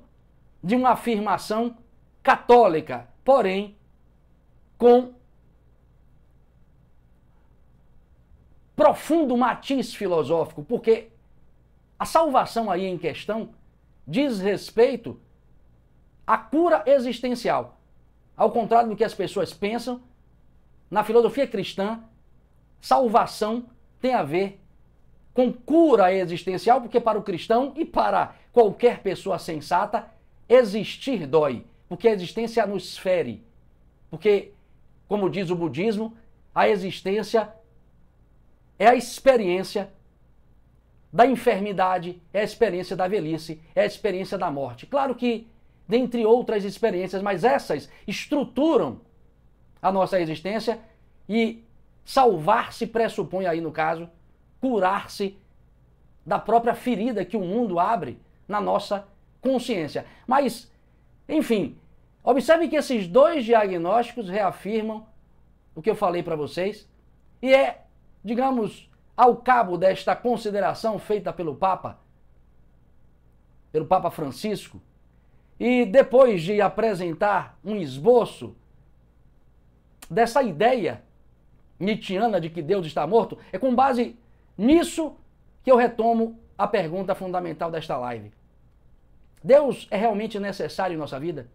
de 0.62 0.76
uma 0.76 0.90
afirmação 0.90 1.76
católica, 2.22 3.08
porém 3.24 3.76
com 4.76 5.14
profundo 8.76 9.36
matiz 9.36 9.94
filosófico, 9.94 10.62
porque 10.62 11.08
a 11.98 12.04
salvação 12.04 12.70
aí 12.70 12.86
em 12.86 12.96
questão 12.96 13.50
diz 14.06 14.38
respeito 14.40 15.20
à 16.26 16.38
cura 16.38 16.82
existencial. 16.86 17.78
Ao 18.36 18.50
contrário 18.50 18.90
do 18.90 18.96
que 18.96 19.04
as 19.04 19.14
pessoas 19.14 19.52
pensam, 19.52 20.00
na 20.90 21.02
filosofia 21.02 21.46
cristã, 21.46 22.00
salvação 22.80 23.66
tem 24.00 24.14
a 24.14 24.22
ver 24.22 24.60
com 25.34 25.52
cura 25.52 26.12
existencial, 26.12 26.80
porque 26.80 27.00
para 27.00 27.18
o 27.18 27.22
cristão 27.22 27.72
e 27.76 27.84
para 27.84 28.34
qualquer 28.52 29.02
pessoa 29.02 29.38
sensata, 29.38 30.08
existir 30.48 31.26
dói, 31.26 31.64
porque 31.88 32.08
a 32.08 32.12
existência 32.12 32.66
nos 32.66 32.96
fere. 32.96 33.44
Porque, 34.10 34.52
como 35.06 35.28
diz 35.28 35.50
o 35.50 35.56
budismo, 35.56 36.16
a 36.54 36.68
existência 36.68 37.52
é 38.78 38.86
a 38.86 38.94
experiência 38.94 39.92
da 41.12 41.26
enfermidade, 41.26 42.20
é 42.32 42.40
a 42.40 42.44
experiência 42.44 42.94
da 42.94 43.08
velhice, 43.08 43.60
é 43.74 43.82
a 43.82 43.86
experiência 43.86 44.36
da 44.36 44.50
morte. 44.50 44.86
Claro 44.86 45.14
que, 45.14 45.48
dentre 45.86 46.24
outras 46.24 46.64
experiências, 46.64 47.22
mas 47.22 47.44
essas 47.44 47.88
estruturam 48.06 49.00
a 49.80 49.90
nossa 49.90 50.20
existência 50.20 50.78
e 51.28 51.64
salvar-se 52.04 52.86
pressupõe 52.86 53.46
aí, 53.46 53.60
no 53.60 53.72
caso, 53.72 54.08
curar-se 54.60 55.38
da 56.24 56.38
própria 56.38 56.74
ferida 56.74 57.24
que 57.24 57.36
o 57.36 57.40
mundo 57.40 57.78
abre 57.78 58.18
na 58.46 58.60
nossa 58.60 59.06
consciência. 59.40 60.04
Mas, 60.26 60.70
enfim, 61.28 61.76
observe 62.22 62.68
que 62.68 62.76
esses 62.76 63.08
dois 63.08 63.44
diagnósticos 63.44 64.28
reafirmam 64.28 65.06
o 65.74 65.80
que 65.80 65.88
eu 65.88 65.94
falei 65.94 66.22
para 66.22 66.36
vocês 66.36 66.88
e 67.40 67.54
é, 67.54 67.84
digamos, 68.24 68.90
ao 69.18 69.36
cabo 69.38 69.76
desta 69.76 70.14
consideração 70.14 70.96
feita 70.96 71.32
pelo 71.32 71.56
Papa, 71.56 71.98
pelo 73.72 73.84
Papa 73.84 74.12
Francisco, 74.12 74.80
e 75.58 75.84
depois 75.84 76.40
de 76.40 76.60
apresentar 76.60 77.58
um 77.64 77.74
esboço 77.74 78.54
dessa 80.08 80.40
ideia 80.40 81.02
nietzschiana 81.80 82.40
de 82.40 82.48
que 82.48 82.62
Deus 82.62 82.86
está 82.86 83.04
morto, 83.08 83.36
é 83.52 83.58
com 83.58 83.74
base 83.74 84.16
nisso 84.56 85.16
que 85.64 85.70
eu 85.72 85.76
retomo 85.76 86.38
a 86.56 86.68
pergunta 86.68 87.12
fundamental 87.12 87.72
desta 87.72 87.96
live. 87.96 88.32
Deus 89.42 89.88
é 89.90 89.96
realmente 89.96 90.38
necessário 90.38 90.94
em 90.94 90.98
nossa 90.98 91.18
vida? 91.18 91.50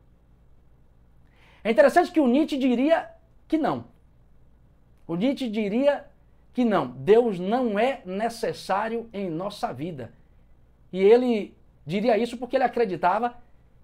É 1.63 1.71
interessante 1.71 2.11
que 2.11 2.19
o 2.19 2.27
Nietzsche 2.27 2.57
diria 2.57 3.09
que 3.47 3.57
não. 3.57 3.85
O 5.07 5.15
Nietzsche 5.15 5.49
diria 5.49 6.05
que 6.53 6.63
não, 6.63 6.87
Deus 6.87 7.39
não 7.39 7.79
é 7.79 8.01
necessário 8.05 9.09
em 9.11 9.29
nossa 9.29 9.73
vida. 9.73 10.13
E 10.91 11.01
ele 11.01 11.55
diria 11.85 12.17
isso 12.17 12.37
porque 12.37 12.55
ele 12.55 12.63
acreditava 12.63 13.35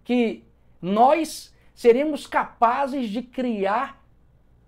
que 0.04 0.44
nós 0.82 1.54
seríamos 1.74 2.28
capazes 2.28 3.10
de 3.10 3.22
criar 3.22 4.04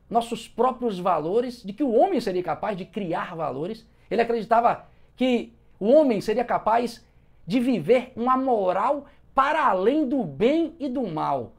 nossos 0.10 0.48
próprios 0.48 1.00
valores, 1.00 1.64
de 1.64 1.72
que 1.72 1.84
o 1.84 1.94
homem 1.94 2.20
seria 2.20 2.44
capaz 2.44 2.78
de 2.78 2.86
criar 2.86 3.36
valores. 3.36 3.88
Ele 4.10 4.22
acreditava 4.22 4.88
que 5.16 5.54
o 5.80 5.88
homem 5.88 6.20
seria 6.20 6.44
capaz 6.44 7.06
de 7.46 7.60
viver 7.60 8.12
uma 8.16 8.36
moral 8.36 9.06
para 9.34 9.68
além 9.68 10.08
do 10.08 10.24
bem 10.24 10.76
e 10.80 10.90
do 10.90 11.08
mal. 11.08 11.54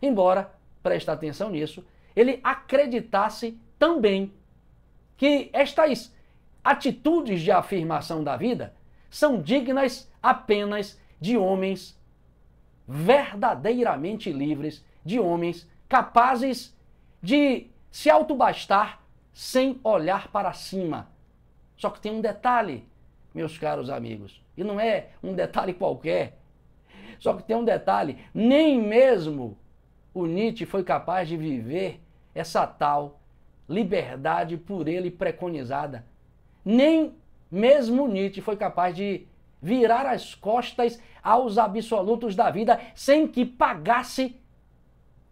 Embora, 0.00 0.52
preste 0.82 1.10
atenção 1.10 1.50
nisso, 1.50 1.84
ele 2.14 2.40
acreditasse 2.44 3.58
também 3.78 4.32
que 5.16 5.50
estas 5.52 6.14
atitudes 6.62 7.40
de 7.42 7.50
afirmação 7.50 8.22
da 8.22 8.36
vida 8.36 8.74
são 9.08 9.40
dignas 9.40 10.10
apenas 10.22 11.00
de 11.20 11.36
homens 11.36 11.98
verdadeiramente 12.86 14.32
livres, 14.32 14.84
de 15.04 15.18
homens 15.18 15.68
capazes 15.88 16.76
de 17.22 17.68
se 17.90 18.10
autobastar 18.10 19.00
sem 19.32 19.80
olhar 19.82 20.28
para 20.28 20.52
cima. 20.52 21.08
Só 21.76 21.90
que 21.90 22.00
tem 22.00 22.12
um 22.12 22.20
detalhe, 22.20 22.86
meus 23.34 23.58
caros 23.58 23.90
amigos, 23.90 24.42
e 24.56 24.64
não 24.64 24.80
é 24.80 25.10
um 25.22 25.34
detalhe 25.34 25.74
qualquer. 25.74 26.38
Só 27.18 27.34
que 27.34 27.42
tem 27.42 27.56
um 27.56 27.64
detalhe, 27.64 28.18
nem 28.34 28.80
mesmo 28.80 29.56
o 30.12 30.26
Nietzsche 30.26 30.64
foi 30.64 30.82
capaz 30.82 31.28
de 31.28 31.36
viver 31.36 32.00
essa 32.34 32.66
tal 32.66 33.20
liberdade 33.68 34.56
por 34.56 34.88
ele 34.88 35.10
preconizada. 35.10 36.04
Nem 36.64 37.14
mesmo 37.50 38.08
Nietzsche 38.08 38.40
foi 38.40 38.56
capaz 38.56 38.94
de 38.94 39.26
virar 39.60 40.06
as 40.06 40.34
costas 40.34 41.00
aos 41.22 41.58
absolutos 41.58 42.36
da 42.36 42.50
vida 42.50 42.80
sem 42.94 43.26
que 43.26 43.44
pagasse 43.44 44.40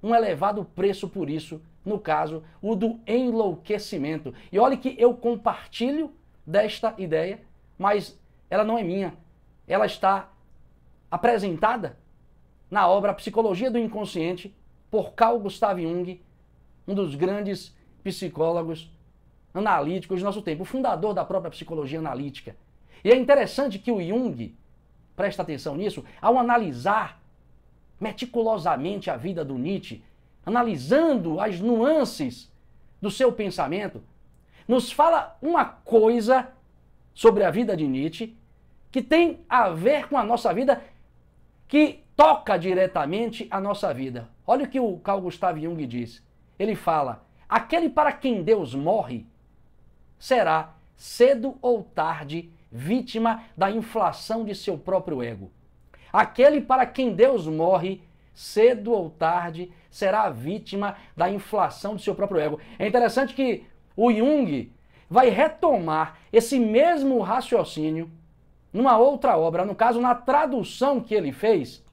um 0.03 0.15
elevado 0.15 0.65
preço 0.65 1.09
por 1.09 1.31
isso, 1.31 1.63
no 1.85 1.99
caso, 1.99 2.43
o 2.61 2.75
do 2.75 3.01
enlouquecimento. 3.07 4.35
E 4.51 4.59
olhe 4.59 4.77
que 4.77 4.95
eu 4.99 5.15
compartilho 5.15 6.13
desta 6.47 6.95
ideia, 6.99 7.41
mas 7.79 8.19
ela 8.51 8.65
não 8.65 8.79
é 8.79 8.83
minha. 8.83 9.15
Ela 9.67 9.87
está 9.87 10.31
apresentada 11.11 11.97
na 12.71 12.89
obra 12.89 13.15
Psicologia 13.15 13.71
do 13.71 13.79
Inconsciente 13.79 14.55
por 14.91 15.15
Carl 15.15 15.39
Gustav 15.39 15.81
Jung, 15.81 16.21
um 16.87 16.95
dos 16.95 17.15
grandes 17.15 17.75
psicólogos 18.05 18.89
analíticos 19.53 20.21
do 20.21 20.25
nosso 20.25 20.43
tempo, 20.43 20.63
o 20.63 20.67
fundador 20.67 21.15
da 21.15 21.25
própria 21.25 21.51
psicologia 21.51 21.99
analítica. 21.99 22.55
E 23.03 23.11
é 23.11 23.17
interessante 23.17 23.79
que 23.79 23.91
o 23.91 24.01
Jung, 24.01 24.55
presta 25.17 25.43
atenção 25.43 25.77
nisso, 25.77 26.05
ao 26.21 26.39
analisar 26.39 27.21
meticulosamente 27.99 29.11
a 29.11 29.17
vida 29.17 29.45
do 29.45 29.57
Nietzsche, 29.57 30.03
analisando 30.45 31.41
as 31.41 31.61
nuances 31.61 32.53
do 33.01 33.11
seu 33.11 33.33
pensamento, 33.33 34.03
nos 34.69 34.93
fala 34.93 35.37
uma 35.41 35.65
coisa 35.65 36.49
sobre 37.15 37.45
a 37.45 37.51
vida 37.51 37.77
de 37.77 37.87
Nietzsche 37.87 38.37
que 38.91 39.03
tem 39.03 39.41
a 39.49 39.71
ver 39.71 40.09
com 40.09 40.17
a 40.17 40.25
nossa 40.25 40.53
vida, 40.53 40.83
que 41.67 42.05
toca 42.17 42.57
diretamente 42.57 43.47
a 43.51 43.61
nossa 43.61 43.93
vida. 43.93 44.29
Olha 44.47 44.65
o 44.65 44.69
que 44.69 44.79
o 44.79 44.99
Carl 44.99 45.21
Gustav 45.21 45.59
Jung 45.59 45.87
diz. 45.87 46.23
Ele 46.59 46.75
fala: 46.75 47.25
Aquele 47.55 47.89
para 47.89 48.11
quem 48.11 48.43
Deus 48.43 48.75
morre 48.75 49.25
será, 50.19 50.75
cedo 50.97 51.57
ou 51.63 51.85
tarde, 51.85 52.51
vítima 52.69 53.45
da 53.57 53.71
inflação 53.71 54.45
de 54.45 54.57
seu 54.57 54.77
próprio 54.77 55.23
ego. 55.23 55.53
Aquele 56.13 56.61
para 56.61 56.85
quem 56.85 57.15
Deus 57.15 57.47
morre, 57.47 58.03
cedo 58.35 58.91
ou 58.91 59.09
tarde, 59.09 59.71
será 59.89 60.29
vítima 60.31 60.97
da 61.17 61.31
inflação 61.31 61.95
de 61.95 62.03
seu 62.03 62.13
próprio 62.13 62.41
ego. 62.41 62.59
É 62.77 62.89
interessante 62.89 63.33
que 63.33 63.65
o 63.97 64.13
Jung 64.13 64.73
vai 65.09 65.29
retomar 65.29 66.19
esse 66.33 66.59
mesmo 66.59 67.21
raciocínio 67.21 68.11
numa 68.73 68.99
outra 68.99 69.39
obra, 69.39 69.65
no 69.65 69.77
caso, 69.77 70.01
na 70.01 70.13
tradução 70.13 71.01
que 71.01 71.15
ele 71.15 71.31
fez 71.31 71.85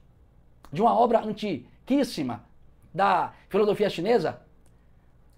de 0.72 0.82
uma 0.82 0.92
obra 0.92 1.20
antiquíssima 1.20 2.44
da 2.92 3.32
filosofia 3.48 3.88
chinesa, 3.88 4.41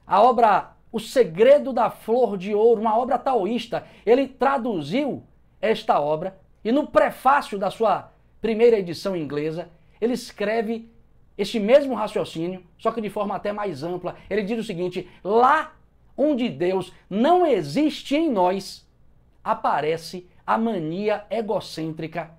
a 0.07 0.23
obra 0.23 0.73
O 0.93 1.01
Segredo 1.01 1.73
da 1.73 1.91
Flor 1.91 2.37
de 2.37 2.55
Ouro, 2.55 2.81
uma 2.81 2.97
obra 2.97 3.19
taoísta. 3.19 3.85
Ele 4.05 4.29
traduziu 4.29 5.23
esta 5.61 6.01
obra 6.01 6.39
e 6.65 6.71
no 6.71 6.87
prefácio 6.87 7.59
da 7.59 7.71
sua 7.71 8.11
primeira 8.41 8.79
edição 8.79 9.17
inglesa, 9.17 9.71
ele 10.01 10.13
escreve 10.13 10.91
este 11.37 11.59
mesmo 11.59 11.95
raciocínio, 11.95 12.63
só 12.79 12.93
que 12.93 13.01
de 13.01 13.11
forma 13.11 13.35
até 13.35 13.53
mais 13.53 13.83
ampla. 13.83 14.17
Ele 14.31 14.43
diz 14.43 14.59
o 14.59 14.65
seguinte: 14.65 15.09
lá 15.23 15.75
onde 16.17 16.49
Deus 16.49 16.93
não 17.09 17.47
existe 17.47 18.15
em 18.15 18.31
nós, 18.31 18.87
aparece 19.43 20.29
a 20.47 20.57
mania 20.57 21.25
egocêntrica 21.31 22.31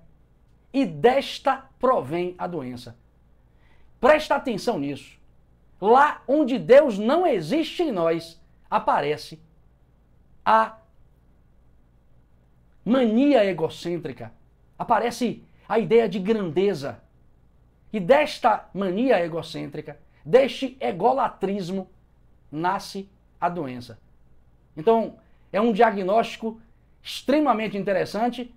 e 0.72 0.84
desta 0.84 1.68
provém 1.78 2.34
a 2.38 2.46
doença. 2.46 2.96
Presta 4.00 4.34
atenção 4.34 4.78
nisso. 4.78 5.18
Lá 5.80 6.22
onde 6.26 6.58
Deus 6.58 6.98
não 6.98 7.26
existe 7.26 7.82
em 7.82 7.92
nós, 7.92 8.40
aparece 8.70 9.40
a 10.44 10.78
mania 12.84 13.44
egocêntrica, 13.44 14.32
aparece 14.78 15.42
a 15.68 15.78
ideia 15.78 16.08
de 16.08 16.18
grandeza. 16.18 17.02
E 17.92 18.00
desta 18.00 18.68
mania 18.72 19.24
egocêntrica, 19.24 19.98
deste 20.24 20.76
egolatrismo, 20.80 21.88
nasce 22.50 23.08
a 23.40 23.48
doença. 23.48 23.98
Então, 24.76 25.16
é 25.52 25.60
um 25.60 25.72
diagnóstico 25.72 26.60
extremamente 27.02 27.76
interessante. 27.76 28.52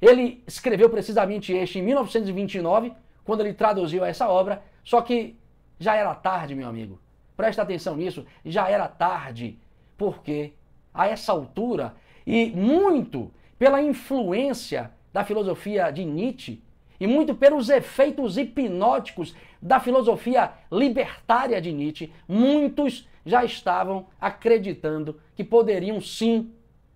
Ele 0.00 0.42
escreveu 0.46 0.90
precisamente 0.90 1.52
este 1.52 1.78
em 1.78 1.82
1929, 1.82 2.92
quando 3.24 3.40
ele 3.40 3.54
traduziu 3.54 4.04
essa 4.04 4.28
obra, 4.28 4.62
só 4.82 5.00
que 5.00 5.36
já 5.82 5.96
era 5.96 6.14
tarde, 6.14 6.54
meu 6.54 6.68
amigo. 6.68 7.00
Presta 7.36 7.62
atenção 7.62 7.96
nisso, 7.96 8.24
já 8.44 8.68
era 8.68 8.86
tarde, 8.86 9.58
porque 9.98 10.52
a 10.94 11.08
essa 11.08 11.32
altura 11.32 11.94
e 12.24 12.50
muito 12.50 13.32
pela 13.58 13.82
influência 13.82 14.92
da 15.12 15.24
filosofia 15.24 15.90
de 15.90 16.04
Nietzsche 16.04 16.62
e 17.00 17.06
muito 17.06 17.34
pelos 17.34 17.68
efeitos 17.68 18.38
hipnóticos 18.38 19.34
da 19.60 19.80
filosofia 19.80 20.52
libertária 20.70 21.60
de 21.60 21.72
Nietzsche, 21.72 22.12
muitos 22.28 23.08
já 23.26 23.44
estavam 23.44 24.06
acreditando 24.20 25.20
que 25.34 25.42
poderiam 25.42 26.00
sim 26.00 26.52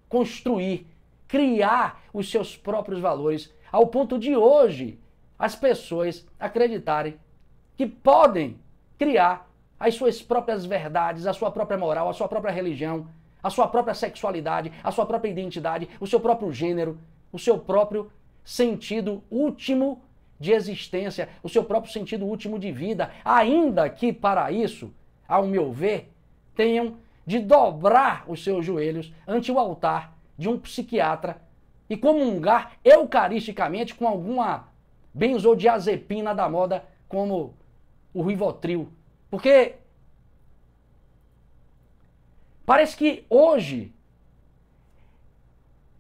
construir, 0.09 0.87
criar 1.27 2.05
os 2.13 2.31
seus 2.31 2.57
próprios 2.57 3.01
valores, 3.01 3.53
ao 3.73 3.89
ponto 3.89 4.17
de 4.17 4.37
hoje 4.37 5.01
as 5.37 5.57
pessoas 5.57 6.25
acreditarem 6.39 7.17
que 7.77 7.85
podem 7.85 8.59
criar 8.99 9.49
as 9.79 9.95
suas 9.95 10.23
próprias 10.23 10.65
verdades, 10.65 11.27
a 11.27 11.33
sua 11.33 11.51
própria 11.51 11.79
moral, 11.79 12.09
a 12.09 12.13
sua 12.13 12.29
própria 12.29 12.53
religião, 12.53 13.09
a 13.43 13.51
sua 13.51 13.69
própria 13.69 13.95
sexualidade, 13.95 14.73
a 14.83 14.91
sua 14.91 15.07
própria 15.07 15.31
identidade, 15.31 15.89
o 16.01 16.07
seu 16.07 16.19
próprio 16.19 16.53
gênero, 16.53 16.99
o 17.33 17.39
seu 17.39 17.59
próprio 17.59 18.11
sentido 18.45 19.23
último 19.31 20.03
de 20.39 20.53
existência, 20.53 21.29
o 21.43 21.49
seu 21.49 21.65
próprio 21.65 21.93
sentido 21.93 22.27
último 22.27 22.59
de 22.59 22.71
vida, 22.73 23.11
ainda 23.25 23.89
que 23.89 24.13
para 24.13 24.51
isso, 24.51 24.93
ao 25.29 25.47
meu 25.47 25.73
ver, 25.73 26.13
tenham 26.55 26.97
de 27.27 27.39
dobrar 27.39 28.25
os 28.29 28.43
seus 28.43 28.65
joelhos 28.65 29.13
ante 29.27 29.51
o 29.51 29.59
altar 29.59 30.17
de 30.39 30.49
um 30.49 30.59
psiquiatra 30.59 31.41
e 31.89 31.97
comungar 31.97 32.73
eucaristicamente 32.85 33.95
com 33.95 34.07
alguma 34.07 34.69
benzodiazepina 35.13 36.35
da 36.35 36.49
moda 36.49 36.85
como 37.09 37.55
o 38.17 38.23
Rivotril. 38.23 38.91
Porque 39.31 39.75
parece 42.65 42.97
que 42.97 43.27
hoje 43.29 43.93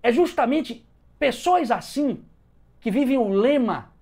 é 0.02 0.10
justamente 0.10 0.86
pessoas 1.18 1.70
assim 1.70 2.24
que 2.80 2.90
vivem 2.90 3.18
o 3.18 3.28
lema 3.28 3.92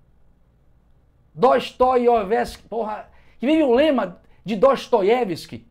Dostoiévski, 1.33 2.63
porra, 2.63 3.09
que 3.37 3.45
vivem 3.45 3.63
o 3.63 3.73
lema 3.73 4.21
de 4.45 4.55
Dostoiévski, 4.55 5.67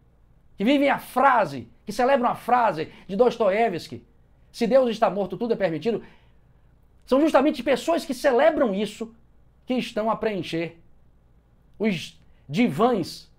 que 0.59 0.65
vivem 0.65 0.91
a 0.91 0.99
frase, 0.99 1.69
que 1.87 1.93
celebram 1.93 2.29
a 2.29 2.35
frase 2.35 2.93
de 3.09 3.17
Dostoiévski, 3.17 4.05
se 4.53 4.67
Deus 4.67 4.91
está 4.91 5.09
morto, 5.09 5.39
tudo 5.39 5.55
é 5.55 5.57
permitido. 5.57 6.05
São 7.07 7.21
justamente 7.21 7.63
pessoas 7.63 8.05
que 8.05 8.13
celebram 8.13 8.75
isso 8.75 9.15
que 9.65 9.75
estão 9.75 10.11
a 10.11 10.17
preencher 10.17 10.79
os 11.79 12.21
divãs 12.49 13.31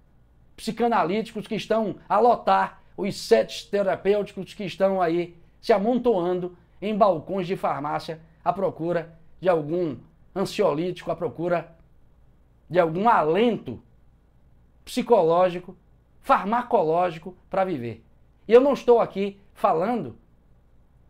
psicanalíticos 0.56 1.48
que 1.48 1.56
estão 1.56 1.98
a 2.08 2.20
lotar 2.20 2.82
os 2.98 3.16
sets 3.16 3.66
terapêuticos 3.66 4.54
que 4.54 4.64
estão 4.64 5.02
aí 5.02 5.36
se 5.60 5.74
amontoando 5.74 6.58
em 6.82 6.96
balcões 6.96 7.48
de 7.48 7.56
farmácia 7.56 8.20
à 8.44 8.54
procura 8.54 9.18
de 9.40 9.50
algum 9.50 9.98
ansiolítico, 10.36 11.12
à 11.12 11.16
procura 11.16 11.76
de 12.70 12.80
algum 12.80 13.08
alento 13.10 13.82
psicológico, 14.84 15.76
farmacológico 16.22 17.36
para 17.50 17.66
viver. 17.66 18.04
E 18.48 18.54
eu 18.54 18.62
não 18.62 18.74
estou 18.74 19.00
aqui 19.00 19.40
falando 19.54 20.16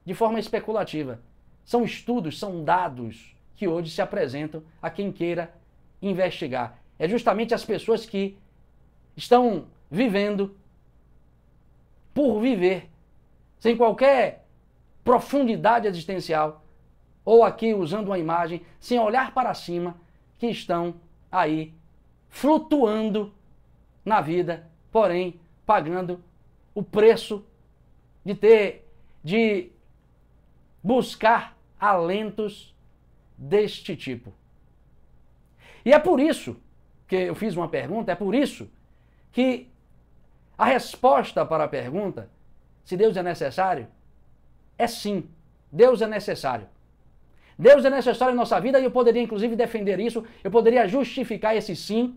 de 0.06 0.14
forma 0.14 0.40
especulativa. 0.40 1.20
São 1.64 1.84
estudos, 1.84 2.40
são 2.40 2.64
dados 2.64 3.36
que 3.56 3.68
hoje 3.68 3.90
se 3.90 4.02
apresentam 4.02 4.64
a 4.82 4.90
quem 4.90 5.12
queira 5.12 5.54
investigar. 6.02 6.78
É 6.98 7.08
justamente 7.08 7.54
as 7.54 7.66
pessoas 7.66 8.06
que 8.06 8.38
estão 9.16 9.68
vivendo 9.90 10.56
por 12.14 12.40
viver, 12.40 12.90
sem 13.60 13.76
qualquer 13.76 14.46
profundidade 15.04 15.88
existencial, 15.88 16.64
ou 17.24 17.44
aqui 17.44 17.74
usando 17.74 18.08
uma 18.08 18.20
imagem, 18.20 18.62
sem 18.80 19.00
olhar 19.00 19.34
para 19.34 19.54
cima, 19.54 19.96
que 20.38 20.48
estão 20.48 20.96
aí 21.32 21.74
flutuando 22.30 23.34
na 24.04 24.22
vida, 24.22 24.70
porém 24.92 25.40
pagando 25.66 26.24
o 26.74 26.84
preço 26.84 27.44
de 28.24 28.36
ter, 28.36 28.88
de 29.24 29.72
buscar 30.84 31.58
alentos 31.80 32.76
deste 33.38 33.96
tipo. 33.96 34.34
E 35.84 35.92
é 35.92 36.00
por 36.00 36.20
isso 36.20 36.58
que 37.08 37.16
eu 37.16 37.36
fiz 37.36 37.56
uma 37.56 37.68
pergunta, 37.68 38.12
é 38.12 38.16
por 38.16 38.34
isso 38.34 38.70
que 39.32 39.68
a 40.58 40.66
resposta 40.66 41.46
para 41.46 41.66
a 41.66 41.68
pergunta, 41.68 42.30
se 42.84 42.96
Deus 42.96 43.18
é 43.18 43.24
necessário, 43.24 43.88
é 44.78 44.88
sim. 44.88 45.30
Deus 45.72 46.02
é 46.02 46.08
necessário. 46.08 46.68
Deus 47.58 47.86
é 47.86 47.90
necessário 47.90 48.34
em 48.34 48.38
nossa 48.38 48.60
vida 48.60 48.80
e 48.80 48.84
eu 48.84 48.92
poderia 48.92 49.22
inclusive 49.22 49.56
defender 49.56 50.00
isso, 50.00 50.26
eu 50.44 50.52
poderia 50.52 50.88
justificar 50.88 51.56
esse 51.56 51.76
sim 51.76 52.16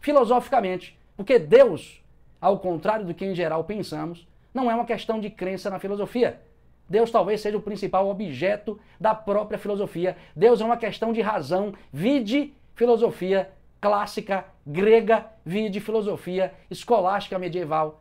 filosoficamente. 0.00 0.98
Porque 1.16 1.38
Deus, 1.38 2.02
ao 2.40 2.58
contrário 2.58 3.04
do 3.06 3.14
que 3.14 3.24
em 3.24 3.34
geral 3.34 3.64
pensamos, 3.64 4.26
não 4.52 4.70
é 4.70 4.74
uma 4.74 4.84
questão 4.84 5.20
de 5.20 5.30
crença 5.30 5.70
na 5.70 5.78
filosofia. 5.78 6.40
Deus 6.88 7.10
talvez 7.10 7.40
seja 7.40 7.56
o 7.56 7.62
principal 7.62 8.08
objeto 8.08 8.78
da 9.00 9.14
própria 9.14 9.58
filosofia. 9.58 10.16
Deus 10.36 10.60
é 10.60 10.64
uma 10.64 10.76
questão 10.76 11.12
de 11.12 11.20
razão. 11.20 11.72
Vide 11.92 12.52
filosofia 12.74 13.50
clássica 13.82 14.44
grega, 14.64 15.26
vide 15.44 15.80
filosofia 15.80 16.54
escolástica 16.70 17.36
medieval. 17.36 18.00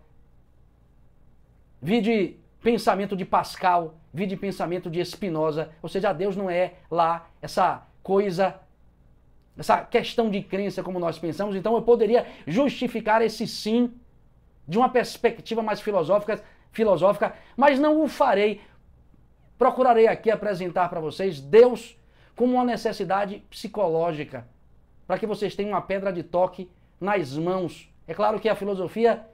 Vide 1.82 2.38
pensamento 2.62 3.18
de 3.18 3.26
Pascal, 3.26 3.96
vide 4.14 4.38
pensamento 4.38 4.92
de 4.92 5.04
Spinoza. 5.04 5.72
Ou 5.82 5.90
seja, 5.90 6.14
Deus 6.14 6.36
não 6.36 6.48
é 6.52 6.76
lá 6.90 7.28
essa 7.42 7.88
coisa, 8.04 8.60
essa 9.58 9.82
questão 9.84 10.30
de 10.30 10.44
crença 10.44 10.84
como 10.84 11.00
nós 11.00 11.18
pensamos. 11.18 11.56
Então 11.56 11.74
eu 11.74 11.82
poderia 11.82 12.28
justificar 12.46 13.24
esse 13.24 13.48
sim 13.48 13.92
de 14.68 14.78
uma 14.78 14.88
perspectiva 14.88 15.64
mais 15.64 15.82
filosófica, 15.82 16.44
filosófica, 16.72 17.34
mas 17.58 17.80
não 17.80 18.04
o 18.04 18.08
farei. 18.08 18.62
Procurarei 19.58 20.08
aqui 20.08 20.30
apresentar 20.30 20.90
para 20.90 21.00
vocês 21.00 21.42
Deus 21.42 21.98
como 22.36 22.54
uma 22.54 22.64
necessidade 22.64 23.44
psicológica 23.50 24.48
para 25.12 25.20
que 25.20 25.28
vocês 25.28 25.54
tenham 25.54 25.72
uma 25.72 25.82
pedra 25.82 26.14
de 26.14 26.24
toque 26.24 26.72
nas 26.98 27.38
mãos. 27.38 27.94
É 28.08 28.14
claro 28.14 28.40
que 28.40 28.48
a 28.48 28.56
filosofia 28.56 29.28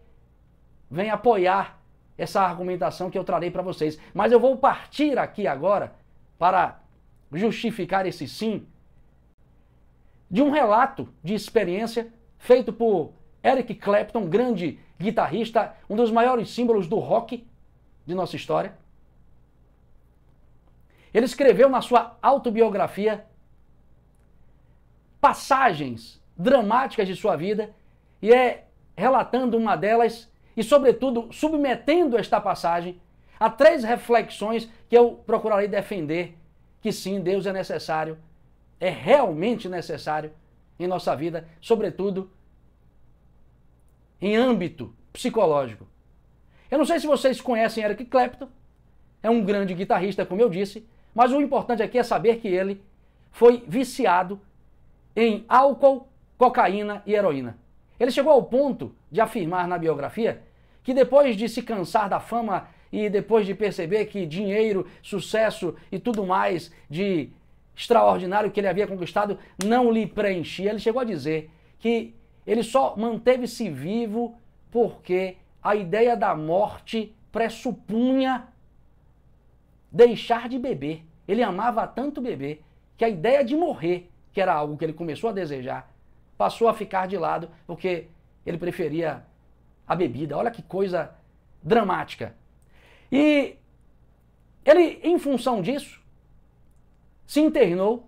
vem 0.89 1.11
apoiar 1.11 1.79
essa 2.17 2.41
argumentação 2.41 3.11
que 3.11 3.17
eu 3.19 3.23
trarei 3.23 3.51
para 3.51 3.61
vocês, 3.61 3.99
mas 4.11 4.31
eu 4.31 4.39
vou 4.39 4.57
partir 4.57 5.19
aqui 5.19 5.45
agora 5.45 5.93
para 6.39 6.79
justificar 7.31 8.07
esse 8.07 8.27
sim 8.27 8.65
de 10.31 10.41
um 10.41 10.49
relato 10.49 11.13
de 11.23 11.35
experiência 11.35 12.11
feito 12.39 12.73
por 12.73 13.13
Eric 13.43 13.75
Clapton, 13.75 14.27
grande 14.27 14.79
guitarrista, 14.99 15.75
um 15.87 15.95
dos 15.95 16.09
maiores 16.09 16.49
símbolos 16.49 16.87
do 16.87 16.97
rock 16.97 17.45
de 18.03 18.15
nossa 18.15 18.35
história. 18.35 18.75
Ele 21.13 21.27
escreveu 21.27 21.69
na 21.69 21.83
sua 21.83 22.17
autobiografia 22.19 23.27
passagens 25.27 26.23
dramáticas 26.37 27.05
de 27.05 27.13
sua 27.13 27.35
vida 27.35 27.75
e 28.21 28.31
é 28.31 28.67
relatando 28.95 29.57
uma 29.57 29.75
delas 29.75 30.31
e, 30.55 30.63
sobretudo, 30.63 31.27
submetendo 31.33 32.17
esta 32.17 32.39
passagem 32.39 33.01
a 33.37 33.49
três 33.49 33.83
reflexões 33.83 34.69
que 34.87 34.97
eu 34.97 35.21
procurarei 35.25 35.67
defender 35.67 36.37
que 36.79 36.93
sim, 36.93 37.19
Deus 37.19 37.45
é 37.45 37.51
necessário, 37.51 38.17
é 38.79 38.87
realmente 38.89 39.67
necessário 39.67 40.31
em 40.79 40.87
nossa 40.87 41.13
vida, 41.13 41.45
sobretudo 41.59 42.31
em 44.21 44.37
âmbito 44.37 44.95
psicológico. 45.11 45.85
Eu 46.71 46.77
não 46.77 46.85
sei 46.85 47.01
se 47.01 47.05
vocês 47.05 47.41
conhecem 47.41 47.83
Eric 47.83 48.05
Clapton, 48.05 48.47
é 49.21 49.29
um 49.29 49.43
grande 49.43 49.73
guitarrista, 49.73 50.25
como 50.25 50.41
eu 50.41 50.49
disse, 50.49 50.87
mas 51.13 51.33
o 51.33 51.41
importante 51.41 51.83
aqui 51.83 51.97
é 51.97 52.03
saber 52.03 52.37
que 52.37 52.47
ele 52.47 52.81
foi 53.29 53.65
viciado 53.67 54.39
em 55.17 55.43
álcool, 55.49 56.07
cocaína 56.37 57.01
e 57.03 57.15
heroína. 57.15 57.57
Ele 57.99 58.11
chegou 58.11 58.31
ao 58.31 58.43
ponto 58.43 58.95
de 59.11 59.19
afirmar 59.19 59.67
na 59.67 59.77
biografia 59.79 60.43
que 60.83 60.93
depois 60.93 61.35
de 61.35 61.49
se 61.49 61.63
cansar 61.63 62.07
da 62.07 62.19
fama 62.19 62.69
e 62.91 63.09
depois 63.09 63.45
de 63.45 63.55
perceber 63.55 64.05
que 64.05 64.27
dinheiro, 64.27 64.85
sucesso 65.01 65.75
e 65.91 65.97
tudo 65.97 66.25
mais 66.25 66.71
de 66.87 67.29
extraordinário 67.75 68.51
que 68.51 68.59
ele 68.59 68.67
havia 68.67 68.87
conquistado 68.87 69.39
não 69.65 69.91
lhe 69.91 70.05
preenchia, 70.05 70.69
ele 70.69 70.79
chegou 70.79 71.01
a 71.01 71.05
dizer 71.05 71.49
que 71.79 72.13
ele 72.45 72.63
só 72.63 72.95
manteve-se 72.95 73.69
vivo 73.69 74.37
porque 74.71 75.37
a 75.61 75.75
ideia 75.75 76.15
da 76.15 76.35
morte 76.35 77.13
pressupunha 77.31 78.47
deixar 79.91 80.47
de 80.47 80.57
beber. 80.59 81.03
Ele 81.27 81.43
amava 81.43 81.85
tanto 81.87 82.21
beber 82.21 82.63
que 82.95 83.03
a 83.03 83.09
ideia 83.09 83.43
de 83.43 83.55
morrer, 83.55 84.09
que 84.37 84.41
era 84.41 84.53
algo 84.53 84.77
que 84.77 84.85
ele 84.85 84.93
começou 84.93 85.31
a 85.31 85.33
desejar, 85.33 85.91
passou 86.37 86.67
a 86.67 86.73
ficar 86.75 87.07
de 87.07 87.17
lado 87.17 87.49
porque 87.65 88.05
ele 88.45 88.59
preferia 88.59 89.25
a 89.87 89.95
bebida. 89.95 90.37
Olha 90.37 90.51
que 90.51 90.61
coisa 90.61 91.09
dramática. 91.63 92.35
E 93.11 93.55
ele, 94.63 94.99
em 95.01 95.17
função 95.17 95.59
disso, 95.59 95.99
se 97.25 97.39
internou 97.39 98.07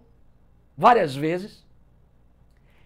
várias 0.77 1.15
vezes 1.15 1.65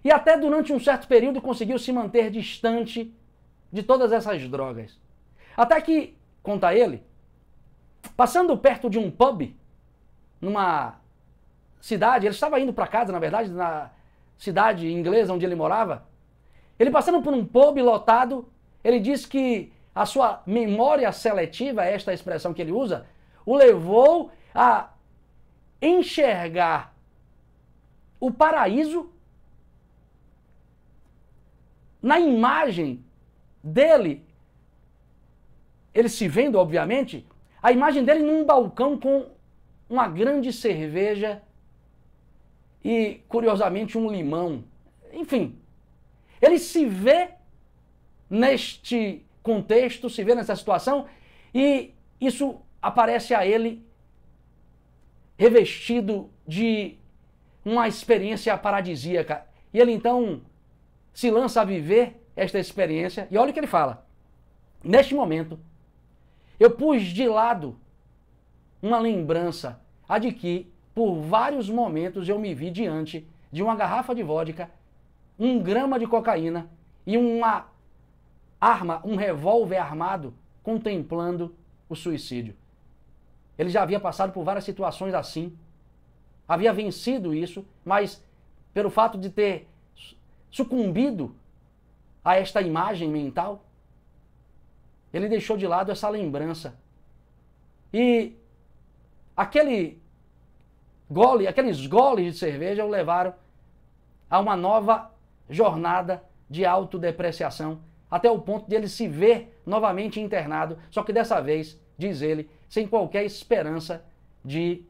e 0.05 0.09
até 0.09 0.37
durante 0.37 0.71
um 0.71 0.79
certo 0.79 1.05
período 1.05 1.41
conseguiu 1.41 1.77
se 1.77 1.91
manter 1.91 2.31
distante 2.31 3.13
de 3.69 3.83
todas 3.83 4.13
essas 4.13 4.47
drogas. 4.47 4.97
Até 5.57 5.81
que, 5.81 6.15
conta 6.41 6.73
ele, 6.73 7.03
passando 8.15 8.57
perto 8.57 8.89
de 8.89 8.97
um 8.97 9.11
pub, 9.11 9.53
numa 10.39 11.02
cidade, 11.83 12.25
ele 12.25 12.33
estava 12.33 12.57
indo 12.61 12.71
para 12.71 12.87
casa, 12.87 13.11
na 13.11 13.19
verdade, 13.19 13.51
na 13.51 13.91
cidade 14.37 14.89
inglesa 14.89 15.33
onde 15.33 15.45
ele 15.45 15.53
morava, 15.53 16.07
ele 16.79 16.89
passando 16.89 17.21
por 17.21 17.33
um 17.33 17.45
pub 17.45 17.77
lotado, 17.79 18.49
ele 18.81 19.01
disse 19.01 19.27
que 19.27 19.69
a 19.93 20.05
sua 20.05 20.41
memória 20.45 21.11
seletiva, 21.11 21.83
esta 21.83 22.11
é 22.11 22.13
expressão 22.13 22.53
que 22.53 22.61
ele 22.61 22.71
usa, 22.71 23.05
o 23.45 23.53
levou 23.53 24.31
a 24.55 24.91
enxergar 25.81 26.95
o 28.17 28.31
paraíso 28.31 29.11
na 32.01 32.17
imagem 32.17 33.03
dele, 33.61 34.25
ele 35.93 36.07
se 36.07 36.29
vendo, 36.29 36.57
obviamente, 36.57 37.27
a 37.61 37.73
imagem 37.73 38.05
dele 38.05 38.23
num 38.23 38.45
balcão 38.45 38.97
com 38.97 39.25
uma 39.89 40.07
grande 40.07 40.53
cerveja 40.53 41.43
e, 42.83 43.21
curiosamente, 43.27 43.97
um 43.97 44.11
limão. 44.11 44.63
Enfim, 45.11 45.57
ele 46.41 46.59
se 46.59 46.85
vê 46.85 47.29
neste 48.29 49.25
contexto, 49.41 50.09
se 50.09 50.23
vê 50.23 50.35
nessa 50.35 50.55
situação 50.55 51.05
e 51.53 51.93
isso 52.19 52.59
aparece 52.81 53.33
a 53.33 53.45
ele 53.45 53.85
revestido 55.37 56.29
de 56.47 56.97
uma 57.63 57.87
experiência 57.87 58.57
paradisíaca. 58.57 59.45
E 59.73 59.79
ele 59.79 59.91
então 59.91 60.41
se 61.13 61.29
lança 61.29 61.61
a 61.61 61.65
viver 61.65 62.21
esta 62.35 62.59
experiência 62.59 63.27
e 63.29 63.37
olha 63.37 63.51
o 63.51 63.53
que 63.53 63.59
ele 63.59 63.67
fala. 63.67 64.05
Neste 64.83 65.15
momento, 65.15 65.59
eu 66.59 66.71
pus 66.71 67.03
de 67.03 67.27
lado 67.27 67.79
uma 68.81 68.99
lembrança 68.99 69.81
a 70.07 70.19
de 70.19 70.31
que, 70.31 70.72
por 70.93 71.15
vários 71.15 71.69
momentos, 71.69 72.29
eu 72.29 72.39
me 72.39 72.53
vi 72.53 72.69
diante 72.69 73.27
de 73.51 73.63
uma 73.63 73.75
garrafa 73.75 74.13
de 74.13 74.23
vodka, 74.23 74.69
um 75.39 75.61
grama 75.61 75.97
de 75.97 76.05
cocaína 76.05 76.69
e 77.05 77.17
uma 77.17 77.67
arma, 78.59 79.01
um 79.03 79.15
revólver 79.15 79.77
armado, 79.77 80.33
contemplando 80.61 81.53
o 81.89 81.95
suicídio. 81.95 82.55
Ele 83.57 83.69
já 83.69 83.83
havia 83.83 83.99
passado 83.99 84.31
por 84.31 84.43
várias 84.43 84.63
situações 84.63 85.13
assim, 85.13 85.57
havia 86.47 86.73
vencido 86.73 87.33
isso, 87.33 87.65
mas 87.83 88.23
pelo 88.73 88.89
fato 88.89 89.17
de 89.17 89.29
ter 89.29 89.67
sucumbido 90.49 91.35
a 92.23 92.35
esta 92.35 92.61
imagem 92.61 93.09
mental, 93.09 93.63
ele 95.11 95.27
deixou 95.27 95.57
de 95.57 95.67
lado 95.67 95.91
essa 95.91 96.09
lembrança. 96.09 96.75
E 97.93 98.35
aquele 99.35 100.01
gole, 101.13 101.47
aqueles 101.47 101.85
goles 101.85 102.33
de 102.33 102.39
cerveja 102.39 102.83
o 102.83 102.89
levaram 102.89 103.33
a 104.29 104.39
uma 104.39 104.57
nova 104.57 105.11
jornada 105.49 106.23
de 106.49 106.65
autodepreciação 106.65 107.79
até 108.09 108.29
o 108.29 108.39
ponto 108.39 108.69
de 108.69 108.75
ele 108.75 108.87
se 108.87 109.07
ver 109.07 109.59
novamente 109.65 110.19
internado, 110.19 110.77
só 110.91 111.01
que 111.01 111.11
dessa 111.11 111.41
vez, 111.41 111.79
diz 111.97 112.21
ele, 112.21 112.49
sem 112.69 112.87
qualquer 112.87 113.25
esperança 113.25 114.05
de 114.45 114.85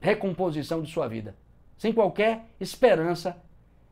recomposição 0.00 0.82
de 0.82 0.90
sua 0.90 1.08
vida, 1.08 1.34
sem 1.76 1.92
qualquer 1.92 2.44
esperança 2.60 3.36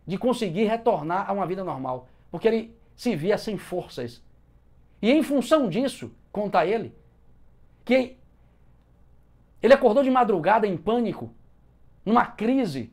de 0.06 0.16
conseguir 0.16 0.64
retornar 0.64 1.28
a 1.28 1.32
uma 1.32 1.46
vida 1.46 1.64
normal, 1.64 2.08
porque 2.30 2.46
ele 2.46 2.76
se 2.94 3.16
via 3.16 3.36
sem 3.36 3.56
forças. 3.58 4.22
E 5.02 5.10
em 5.10 5.22
função 5.22 5.68
disso, 5.68 6.12
conta 6.30 6.64
ele, 6.64 6.94
que 7.84 8.16
ele 9.64 9.72
acordou 9.72 10.03
de 10.03 10.11
madrugada 10.11 10.66
em 10.66 10.77
pânico, 10.77 11.31
numa 12.05 12.27
crise, 12.27 12.92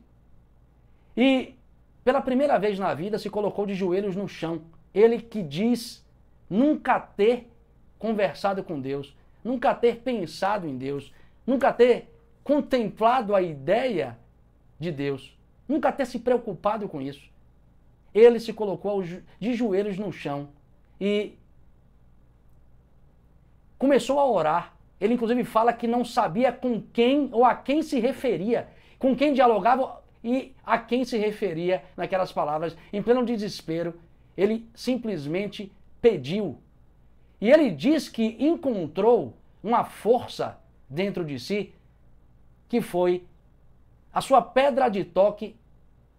e 1.14 1.54
pela 2.02 2.22
primeira 2.22 2.58
vez 2.58 2.78
na 2.78 2.94
vida, 2.94 3.18
se 3.18 3.28
colocou 3.28 3.66
de 3.66 3.74
joelhos 3.74 4.16
no 4.16 4.26
chão. 4.26 4.62
Ele 4.94 5.20
que 5.20 5.42
diz 5.42 6.02
nunca 6.48 6.98
ter 6.98 7.52
conversado 7.98 8.64
com 8.64 8.80
Deus, 8.80 9.14
nunca 9.44 9.74
ter 9.74 9.98
pensado 9.98 10.66
em 10.66 10.78
Deus, 10.78 11.12
nunca 11.46 11.74
ter 11.74 12.10
contemplado 12.42 13.34
a 13.34 13.42
ideia 13.42 14.18
de 14.80 14.90
Deus, 14.90 15.36
nunca 15.68 15.92
ter 15.92 16.06
se 16.06 16.20
preocupado 16.20 16.88
com 16.88 17.02
isso. 17.02 17.30
Ele 18.14 18.40
se 18.40 18.54
colocou 18.54 19.02
de 19.02 19.52
joelhos 19.52 19.98
no 19.98 20.10
chão 20.10 20.48
e 20.98 21.34
começou 23.76 24.18
a 24.18 24.26
orar. 24.26 24.74
Ele 25.02 25.14
inclusive 25.14 25.42
fala 25.42 25.72
que 25.72 25.88
não 25.88 26.04
sabia 26.04 26.52
com 26.52 26.80
quem 26.80 27.28
ou 27.32 27.44
a 27.44 27.56
quem 27.56 27.82
se 27.82 27.98
referia, 27.98 28.68
com 29.00 29.16
quem 29.16 29.34
dialogava 29.34 30.00
e 30.22 30.54
a 30.64 30.78
quem 30.78 31.04
se 31.04 31.18
referia 31.18 31.82
naquelas 31.96 32.30
palavras. 32.30 32.76
Em 32.92 33.02
pleno 33.02 33.26
desespero, 33.26 33.94
ele 34.36 34.64
simplesmente 34.72 35.72
pediu. 36.00 36.56
E 37.40 37.50
ele 37.50 37.72
diz 37.72 38.08
que 38.08 38.36
encontrou 38.38 39.36
uma 39.60 39.82
força 39.82 40.60
dentro 40.88 41.24
de 41.24 41.36
si 41.40 41.74
que 42.68 42.80
foi 42.80 43.26
a 44.14 44.20
sua 44.20 44.40
pedra 44.40 44.88
de 44.88 45.02
toque 45.02 45.56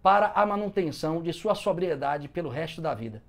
para 0.02 0.26
a 0.34 0.44
manutenção 0.44 1.22
de 1.22 1.32
sua 1.32 1.54
sobriedade 1.54 2.28
pelo 2.28 2.50
resto 2.50 2.82
da 2.82 2.92
vida. 2.92 3.22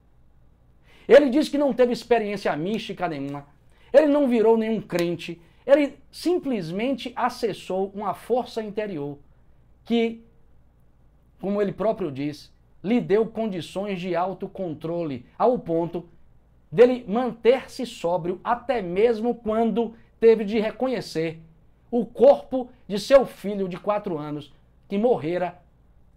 Ele 1.08 1.30
diz 1.30 1.48
que 1.48 1.58
não 1.58 1.72
teve 1.72 1.94
experiência 1.94 2.54
mística 2.58 3.08
nenhuma, 3.08 3.48
ele 3.95 4.08
não 4.08 4.27
virou 4.27 4.58
nenhum 4.58 4.81
crente, 4.81 5.41
ele 5.65 5.97
simplesmente 6.12 7.12
acessou 7.15 7.91
uma 7.95 8.13
força 8.13 8.62
interior 8.62 9.17
que 9.84 10.25
como 11.39 11.62
ele 11.62 11.71
próprio 11.71 12.12
diz, 12.12 12.51
lhe 12.84 12.99
deu 12.99 13.25
condições 13.27 13.99
de 13.99 14.15
autocontrole, 14.15 15.25
ao 15.38 15.60
ponto 15.60 16.10
dele 16.71 17.05
manter-se 17.08 17.86
sóbrio 17.86 18.39
até 18.43 18.81
mesmo 18.81 19.36
quando 19.36 19.93
teve 20.19 20.43
de 20.43 20.60
reconhecer 20.60 21.39
o 21.91 22.05
corpo 22.05 22.69
de 22.88 22.99
seu 22.99 23.25
filho 23.25 23.69
de 23.69 23.77
quatro 23.77 24.17
anos, 24.17 24.51
que 24.88 24.97
morrera 24.97 25.62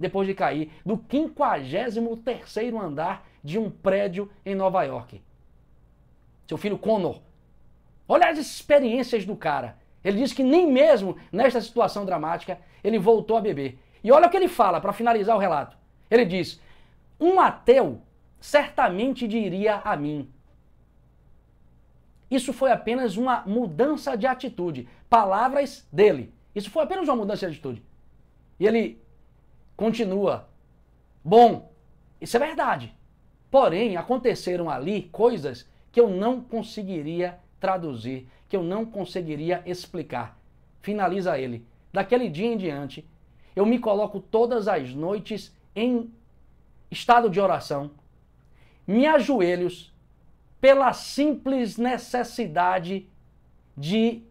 depois 0.00 0.26
de 0.26 0.34
cair 0.34 0.70
do 0.84 0.96
53º 0.96 2.80
andar 2.80 3.28
de 3.42 3.58
um 3.58 3.70
prédio 3.70 4.30
em 4.44 4.54
Nova 4.54 4.82
York. 4.84 5.20
Seu 6.46 6.56
filho 6.56 6.78
Connor. 6.78 7.20
Olha 8.08 8.30
as 8.30 8.38
experiências 8.38 9.26
do 9.26 9.36
cara. 9.36 9.76
Ele 10.02 10.18
diz 10.18 10.32
que 10.32 10.42
nem 10.42 10.66
mesmo 10.66 11.16
nesta 11.30 11.60
situação 11.60 12.06
dramática 12.06 12.58
ele 12.82 12.98
voltou 12.98 13.36
a 13.36 13.40
beber. 13.40 13.78
E 14.02 14.10
olha 14.10 14.26
o 14.26 14.30
que 14.30 14.36
ele 14.36 14.48
fala 14.48 14.80
para 14.80 14.92
finalizar 14.92 15.36
o 15.36 15.40
relato. 15.40 15.76
Ele 16.10 16.24
diz: 16.24 16.60
um 17.20 17.38
ateu 17.38 18.00
certamente 18.40 19.28
diria 19.28 19.82
a 19.84 19.96
mim. 19.96 20.32
Isso 22.30 22.52
foi 22.52 22.70
apenas 22.70 23.16
uma 23.16 23.42
mudança 23.46 24.16
de 24.16 24.26
atitude. 24.26 24.88
Palavras 25.08 25.86
dele. 25.92 26.32
Isso 26.54 26.70
foi 26.70 26.84
apenas 26.84 27.08
uma 27.08 27.16
mudança 27.16 27.46
de 27.46 27.52
atitude. 27.52 27.82
E 28.60 28.66
ele 28.66 29.02
continua. 29.76 30.48
Bom, 31.24 31.72
isso 32.20 32.36
é 32.36 32.40
verdade. 32.40 32.94
Porém, 33.50 33.96
aconteceram 33.96 34.68
ali 34.68 35.02
coisas 35.10 35.68
que 35.90 36.00
eu 36.00 36.08
não 36.08 36.40
conseguiria 36.40 37.38
traduzir, 37.60 38.28
que 38.48 38.56
eu 38.56 38.62
não 38.62 38.84
conseguiria 38.84 39.62
explicar. 39.66 40.38
Finaliza 40.80 41.38
ele. 41.38 41.64
Daquele 41.92 42.28
dia 42.28 42.46
em 42.46 42.56
diante, 42.56 43.06
eu 43.54 43.66
me 43.66 43.78
coloco 43.78 44.20
todas 44.20 44.68
as 44.68 44.94
noites 44.94 45.54
em 45.74 46.12
estado 46.90 47.28
de 47.28 47.40
oração, 47.40 47.90
me 48.86 49.06
ajoelhos 49.06 49.92
pela 50.60 50.92
simples 50.92 51.76
necessidade 51.76 53.06
de 53.76 54.22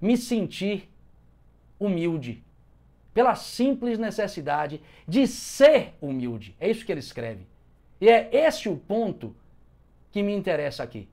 me 0.00 0.16
sentir 0.16 0.90
humilde. 1.78 2.42
Pela 3.12 3.34
simples 3.34 3.98
necessidade 3.98 4.82
de 5.06 5.26
ser 5.26 5.94
humilde. 6.00 6.54
É 6.60 6.70
isso 6.70 6.84
que 6.84 6.92
ele 6.92 7.00
escreve. 7.00 7.46
E 8.00 8.08
é 8.08 8.28
esse 8.32 8.68
o 8.68 8.76
ponto 8.76 9.34
que 10.10 10.22
me 10.22 10.34
interessa 10.34 10.82
aqui. 10.82 11.08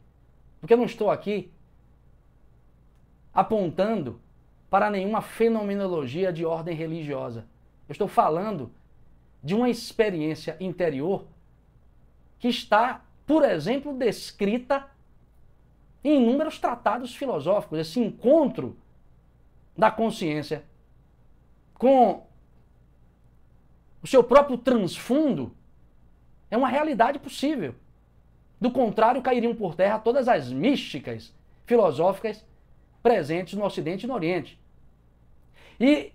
Porque 0.63 0.73
eu 0.73 0.77
não 0.77 0.85
estou 0.85 1.11
aqui 1.11 1.51
apontando 3.33 4.21
para 4.69 4.89
nenhuma 4.89 5.21
fenomenologia 5.21 6.31
de 6.31 6.45
ordem 6.45 6.73
religiosa. 6.73 7.45
Eu 7.85 7.91
estou 7.91 8.07
falando 8.07 8.71
de 9.43 9.53
uma 9.53 9.69
experiência 9.69 10.55
interior 10.61 11.27
que 12.39 12.47
está, 12.47 13.03
por 13.27 13.43
exemplo, 13.43 13.93
descrita 13.93 14.89
em 16.01 16.23
inúmeros 16.23 16.57
tratados 16.57 17.13
filosóficos. 17.13 17.79
Esse 17.79 17.99
encontro 17.99 18.77
da 19.77 19.91
consciência 19.91 20.63
com 21.73 22.25
o 24.01 24.07
seu 24.07 24.23
próprio 24.23 24.57
transfundo 24.57 25.53
é 26.49 26.55
uma 26.55 26.69
realidade 26.69 27.19
possível. 27.19 27.75
Do 28.63 28.71
contrário, 28.71 29.21
cairiam 29.21 29.53
por 29.53 29.75
terra 29.75 29.99
todas 29.99 30.25
as 30.29 30.49
místicas 30.49 31.35
filosóficas 31.65 32.45
presentes 33.01 33.55
no 33.55 33.65
Ocidente 33.65 34.05
e 34.05 34.07
no 34.07 34.13
Oriente. 34.13 34.57
E 35.77 36.13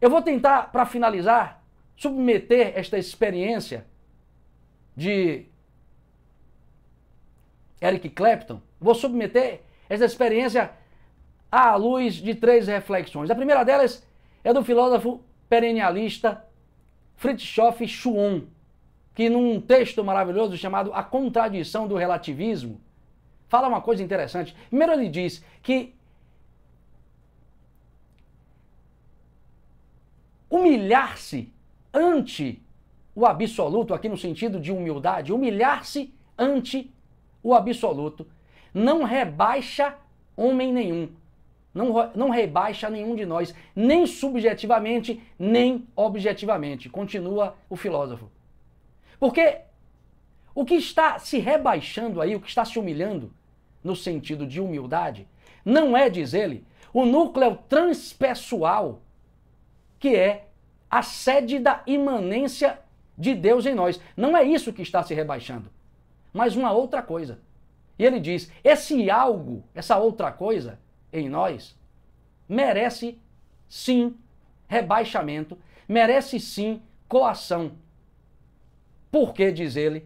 eu 0.00 0.08
vou 0.08 0.22
tentar, 0.22 0.70
para 0.70 0.86
finalizar, 0.86 1.60
submeter 1.96 2.74
esta 2.76 2.96
experiência 2.96 3.84
de 4.96 5.46
Eric 7.82 8.10
Clapton, 8.10 8.62
vou 8.80 8.94
submeter 8.94 9.62
esta 9.88 10.04
experiência 10.04 10.70
à 11.50 11.74
luz 11.74 12.14
de 12.14 12.36
três 12.36 12.68
reflexões. 12.68 13.28
A 13.28 13.34
primeira 13.34 13.64
delas 13.64 14.06
é 14.44 14.52
do 14.52 14.62
filósofo 14.62 15.20
perennialista 15.48 16.46
Fritjof 17.16 17.84
Schuon, 17.88 18.42
que 19.14 19.30
num 19.30 19.60
texto 19.60 20.02
maravilhoso 20.02 20.56
chamado 20.56 20.92
A 20.92 21.02
Contradição 21.02 21.86
do 21.86 21.96
Relativismo, 21.96 22.80
fala 23.48 23.68
uma 23.68 23.80
coisa 23.80 24.02
interessante. 24.02 24.54
Primeiro 24.68 24.92
ele 24.92 25.08
diz 25.08 25.44
que 25.62 25.94
humilhar-se 30.50 31.52
ante 31.92 32.60
o 33.14 33.24
absoluto, 33.24 33.94
aqui 33.94 34.08
no 34.08 34.16
sentido 34.16 34.58
de 34.58 34.72
humildade, 34.72 35.32
humilhar-se 35.32 36.12
ante 36.36 36.92
o 37.42 37.54
absoluto, 37.54 38.26
não 38.72 39.04
rebaixa 39.04 39.96
homem 40.36 40.72
nenhum. 40.72 41.08
Não, 41.72 42.12
não 42.14 42.30
rebaixa 42.30 42.88
nenhum 42.88 43.14
de 43.16 43.26
nós, 43.26 43.54
nem 43.74 44.06
subjetivamente, 44.06 45.20
nem 45.38 45.86
objetivamente. 45.96 46.88
Continua 46.88 47.56
o 47.68 47.76
filósofo. 47.76 48.33
Porque 49.18 49.60
o 50.54 50.64
que 50.64 50.74
está 50.74 51.18
se 51.18 51.38
rebaixando 51.38 52.20
aí, 52.20 52.36
o 52.36 52.40
que 52.40 52.48
está 52.48 52.64
se 52.64 52.78
humilhando, 52.78 53.32
no 53.82 53.94
sentido 53.94 54.46
de 54.46 54.60
humildade, 54.60 55.28
não 55.64 55.96
é, 55.96 56.08
diz 56.08 56.32
ele, 56.32 56.64
o 56.92 57.04
núcleo 57.04 57.58
transpessoal, 57.68 59.02
que 59.98 60.14
é 60.14 60.48
a 60.90 61.02
sede 61.02 61.58
da 61.58 61.82
imanência 61.86 62.78
de 63.16 63.34
Deus 63.34 63.66
em 63.66 63.74
nós. 63.74 64.00
Não 64.16 64.36
é 64.36 64.44
isso 64.44 64.72
que 64.72 64.82
está 64.82 65.02
se 65.02 65.14
rebaixando, 65.14 65.70
mas 66.32 66.54
uma 66.54 66.72
outra 66.72 67.02
coisa. 67.02 67.40
E 67.98 68.04
ele 68.04 68.20
diz: 68.20 68.50
esse 68.62 69.10
algo, 69.10 69.64
essa 69.74 69.96
outra 69.96 70.30
coisa 70.30 70.78
em 71.12 71.28
nós, 71.28 71.76
merece 72.48 73.18
sim 73.68 74.16
rebaixamento, 74.68 75.58
merece 75.88 76.38
sim 76.38 76.82
coação. 77.08 77.72
Porque, 79.14 79.52
diz 79.52 79.76
ele, 79.76 80.04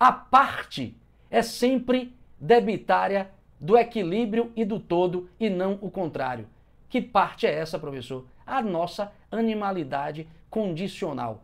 a 0.00 0.10
parte 0.10 0.96
é 1.30 1.42
sempre 1.42 2.16
debitária 2.40 3.30
do 3.60 3.76
equilíbrio 3.76 4.50
e 4.56 4.64
do 4.64 4.80
todo 4.80 5.28
e 5.38 5.50
não 5.50 5.78
o 5.82 5.90
contrário. 5.90 6.48
Que 6.88 7.02
parte 7.02 7.46
é 7.46 7.52
essa, 7.52 7.78
professor? 7.78 8.24
A 8.46 8.62
nossa 8.62 9.12
animalidade 9.30 10.26
condicional. 10.48 11.42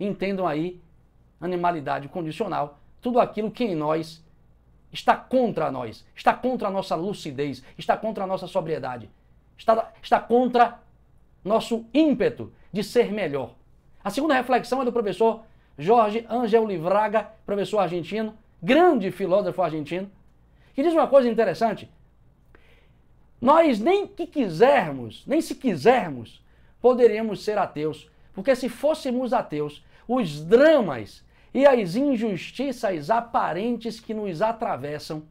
Entendam 0.00 0.44
aí, 0.44 0.80
animalidade 1.40 2.08
condicional, 2.08 2.80
tudo 3.00 3.20
aquilo 3.20 3.48
que 3.48 3.62
em 3.62 3.76
nós 3.76 4.20
está 4.92 5.16
contra 5.16 5.70
nós, 5.70 6.04
está 6.12 6.34
contra 6.34 6.66
a 6.66 6.72
nossa 6.72 6.96
lucidez, 6.96 7.62
está 7.78 7.96
contra 7.96 8.24
a 8.24 8.26
nossa 8.26 8.48
sobriedade, 8.48 9.08
está, 9.56 9.92
está 10.02 10.18
contra 10.18 10.80
nosso 11.44 11.86
ímpeto 11.94 12.52
de 12.72 12.82
ser 12.82 13.12
melhor. 13.12 13.54
A 14.02 14.10
segunda 14.10 14.34
reflexão 14.34 14.82
é 14.82 14.84
do 14.84 14.92
professor 14.92 15.44
Jorge 15.78 16.26
Angel 16.28 16.66
Livraga, 16.66 17.30
professor 17.46 17.78
argentino, 17.78 18.36
grande 18.62 19.10
filósofo 19.10 19.62
argentino, 19.62 20.10
que 20.74 20.82
diz 20.82 20.92
uma 20.92 21.06
coisa 21.06 21.28
interessante. 21.28 21.90
Nós 23.40 23.80
nem 23.80 24.06
que 24.06 24.26
quisermos, 24.26 25.24
nem 25.26 25.40
se 25.40 25.54
quisermos, 25.54 26.42
poderíamos 26.80 27.42
ser 27.42 27.58
ateus. 27.58 28.08
Porque 28.32 28.54
se 28.54 28.68
fôssemos 28.68 29.32
ateus, 29.32 29.84
os 30.06 30.44
dramas 30.44 31.24
e 31.52 31.66
as 31.66 31.96
injustiças 31.96 33.10
aparentes 33.10 34.00
que 34.00 34.14
nos 34.14 34.40
atravessam 34.40 35.24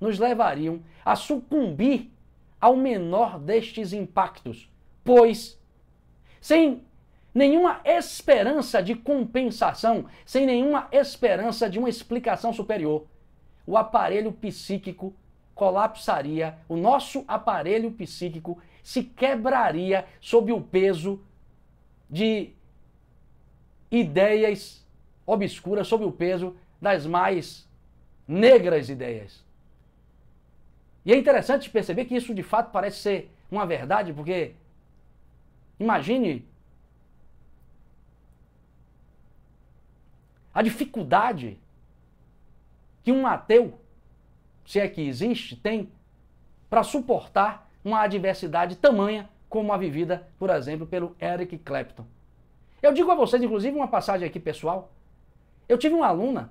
nos 0.00 0.18
levariam 0.18 0.80
a 1.04 1.16
sucumbir 1.16 2.10
ao 2.60 2.76
menor 2.76 3.38
destes 3.38 3.92
impactos, 3.92 4.70
pois, 5.04 5.58
sem 6.40 6.82
nenhuma 7.36 7.82
esperança 7.84 8.82
de 8.82 8.94
compensação, 8.94 10.06
sem 10.24 10.46
nenhuma 10.46 10.88
esperança 10.90 11.68
de 11.68 11.78
uma 11.78 11.90
explicação 11.90 12.50
superior, 12.50 13.06
o 13.66 13.76
aparelho 13.76 14.32
psíquico 14.32 15.14
colapsaria, 15.54 16.56
o 16.66 16.76
nosso 16.76 17.26
aparelho 17.28 17.90
psíquico 17.90 18.58
se 18.82 19.02
quebraria 19.02 20.06
sob 20.18 20.50
o 20.50 20.62
peso 20.62 21.22
de 22.08 22.54
ideias 23.90 24.82
obscuras, 25.26 25.86
sob 25.86 26.06
o 26.06 26.12
peso 26.12 26.56
das 26.80 27.04
mais 27.04 27.68
negras 28.26 28.88
ideias. 28.88 29.44
E 31.04 31.12
é 31.12 31.16
interessante 31.18 31.68
perceber 31.68 32.06
que 32.06 32.16
isso 32.16 32.34
de 32.34 32.42
fato 32.42 32.70
parece 32.70 32.96
ser 32.96 33.30
uma 33.50 33.66
verdade, 33.66 34.14
porque 34.14 34.54
imagine 35.78 36.55
a 40.56 40.62
dificuldade 40.62 41.60
que 43.02 43.12
um 43.12 43.26
ateu 43.26 43.78
se 44.64 44.80
é 44.80 44.88
que 44.88 45.02
existe, 45.02 45.54
tem 45.54 45.92
para 46.70 46.82
suportar 46.82 47.68
uma 47.84 48.00
adversidade 48.00 48.74
tamanha 48.74 49.28
como 49.50 49.70
a 49.70 49.76
vivida, 49.76 50.26
por 50.38 50.48
exemplo, 50.48 50.86
pelo 50.86 51.14
Eric 51.20 51.58
Clapton. 51.58 52.06
Eu 52.82 52.94
digo 52.94 53.12
a 53.12 53.14
vocês, 53.14 53.42
inclusive, 53.42 53.76
uma 53.76 53.86
passagem 53.86 54.26
aqui 54.26 54.40
pessoal. 54.40 54.90
Eu 55.68 55.76
tive 55.76 55.94
uma 55.94 56.06
aluna 56.06 56.50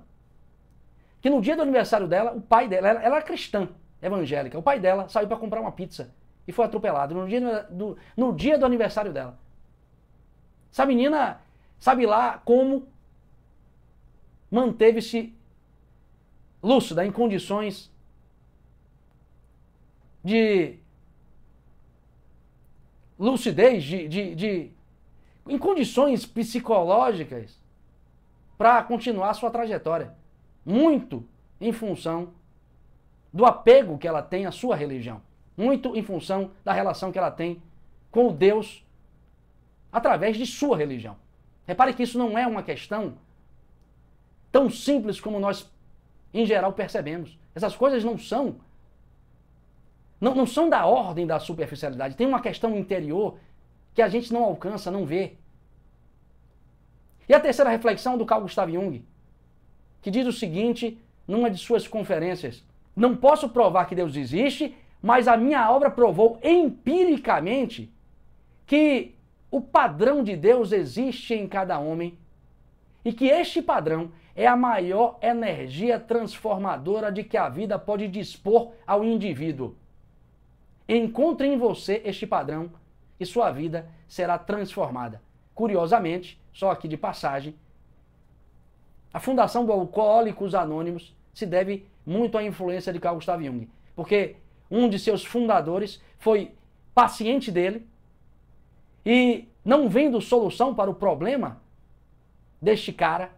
que 1.20 1.28
no 1.28 1.40
dia 1.40 1.56
do 1.56 1.62
aniversário 1.62 2.06
dela, 2.06 2.32
o 2.32 2.40
pai 2.40 2.68
dela, 2.68 2.88
ela, 2.88 3.02
ela 3.02 3.16
era 3.16 3.24
cristã, 3.24 3.68
evangélica, 4.00 4.56
o 4.56 4.62
pai 4.62 4.78
dela 4.78 5.08
saiu 5.08 5.26
para 5.26 5.36
comprar 5.36 5.60
uma 5.60 5.72
pizza 5.72 6.14
e 6.46 6.52
foi 6.52 6.64
atropelado 6.64 7.12
no 7.12 7.26
dia 7.26 7.64
do, 7.64 7.98
no 8.16 8.32
dia 8.32 8.56
do 8.56 8.64
aniversário 8.64 9.12
dela. 9.12 9.36
Essa 10.70 10.86
menina 10.86 11.40
sabe 11.76 12.06
lá 12.06 12.40
como 12.44 12.86
manteve-se 14.56 15.34
lúcida 16.62 17.04
em 17.04 17.12
condições 17.12 17.92
de 20.24 20.78
lucidez, 23.18 23.84
de, 23.84 24.08
de, 24.08 24.34
de 24.34 24.70
em 25.46 25.58
condições 25.58 26.24
psicológicas 26.24 27.60
para 28.56 28.82
continuar 28.82 29.34
sua 29.34 29.50
trajetória. 29.50 30.14
Muito 30.64 31.22
em 31.60 31.70
função 31.70 32.32
do 33.32 33.44
apego 33.44 33.98
que 33.98 34.08
ela 34.08 34.22
tem 34.22 34.46
à 34.46 34.50
sua 34.50 34.74
religião. 34.74 35.20
Muito 35.54 35.94
em 35.94 36.02
função 36.02 36.50
da 36.64 36.72
relação 36.72 37.12
que 37.12 37.18
ela 37.18 37.30
tem 37.30 37.62
com 38.10 38.28
o 38.28 38.32
Deus 38.32 38.82
através 39.92 40.36
de 40.36 40.46
sua 40.46 40.78
religião. 40.78 41.16
Repare 41.66 41.92
que 41.92 42.02
isso 42.02 42.18
não 42.18 42.38
é 42.38 42.46
uma 42.46 42.62
questão 42.62 43.18
tão 44.56 44.70
simples 44.70 45.20
como 45.20 45.38
nós, 45.38 45.70
em 46.32 46.46
geral, 46.46 46.72
percebemos. 46.72 47.38
Essas 47.54 47.76
coisas 47.76 48.02
não 48.02 48.16
são. 48.16 48.56
Não, 50.18 50.34
não 50.34 50.46
são 50.46 50.70
da 50.70 50.86
ordem 50.86 51.26
da 51.26 51.38
superficialidade. 51.38 52.16
Tem 52.16 52.26
uma 52.26 52.40
questão 52.40 52.74
interior 52.74 53.38
que 53.94 54.00
a 54.00 54.08
gente 54.08 54.32
não 54.32 54.42
alcança, 54.42 54.90
não 54.90 55.04
vê. 55.04 55.34
E 57.28 57.34
a 57.34 57.40
terceira 57.40 57.70
reflexão 57.70 58.16
do 58.16 58.24
Carl 58.24 58.40
Gustav 58.40 58.72
Jung, 58.72 59.04
que 60.00 60.10
diz 60.10 60.26
o 60.26 60.32
seguinte 60.32 60.98
numa 61.28 61.50
de 61.50 61.58
suas 61.58 61.86
conferências: 61.86 62.64
Não 62.96 63.14
posso 63.14 63.50
provar 63.50 63.84
que 63.84 63.94
Deus 63.94 64.16
existe, 64.16 64.74
mas 65.02 65.28
a 65.28 65.36
minha 65.36 65.70
obra 65.70 65.90
provou 65.90 66.40
empiricamente 66.42 67.92
que 68.64 69.14
o 69.50 69.60
padrão 69.60 70.24
de 70.24 70.34
Deus 70.34 70.72
existe 70.72 71.34
em 71.34 71.46
cada 71.46 71.78
homem 71.78 72.16
e 73.04 73.12
que 73.12 73.26
este 73.26 73.60
padrão 73.60 74.10
é 74.36 74.46
a 74.46 74.54
maior 74.54 75.18
energia 75.22 75.98
transformadora 75.98 77.10
de 77.10 77.24
que 77.24 77.38
a 77.38 77.48
vida 77.48 77.78
pode 77.78 78.06
dispor 78.06 78.72
ao 78.86 79.02
indivíduo. 79.02 79.74
Encontre 80.86 81.48
em 81.48 81.56
você 81.56 82.02
este 82.04 82.26
padrão 82.26 82.70
e 83.18 83.24
sua 83.24 83.50
vida 83.50 83.88
será 84.06 84.38
transformada. 84.38 85.22
Curiosamente, 85.54 86.38
só 86.52 86.70
aqui 86.70 86.86
de 86.86 86.98
passagem, 86.98 87.54
a 89.12 89.18
fundação 89.18 89.64
do 89.64 89.72
Alcoólicos 89.72 90.54
Anônimos 90.54 91.16
se 91.32 91.46
deve 91.46 91.86
muito 92.04 92.36
à 92.36 92.44
influência 92.44 92.92
de 92.92 93.00
Carl 93.00 93.16
Gustav 93.16 93.42
Jung, 93.42 93.68
porque 93.94 94.36
um 94.70 94.88
de 94.88 94.98
seus 94.98 95.24
fundadores 95.24 96.00
foi 96.18 96.52
paciente 96.94 97.50
dele 97.50 97.86
e 99.04 99.48
não 99.64 99.88
vendo 99.88 100.20
solução 100.20 100.74
para 100.74 100.90
o 100.90 100.94
problema 100.94 101.60
deste 102.60 102.92
cara, 102.92 103.30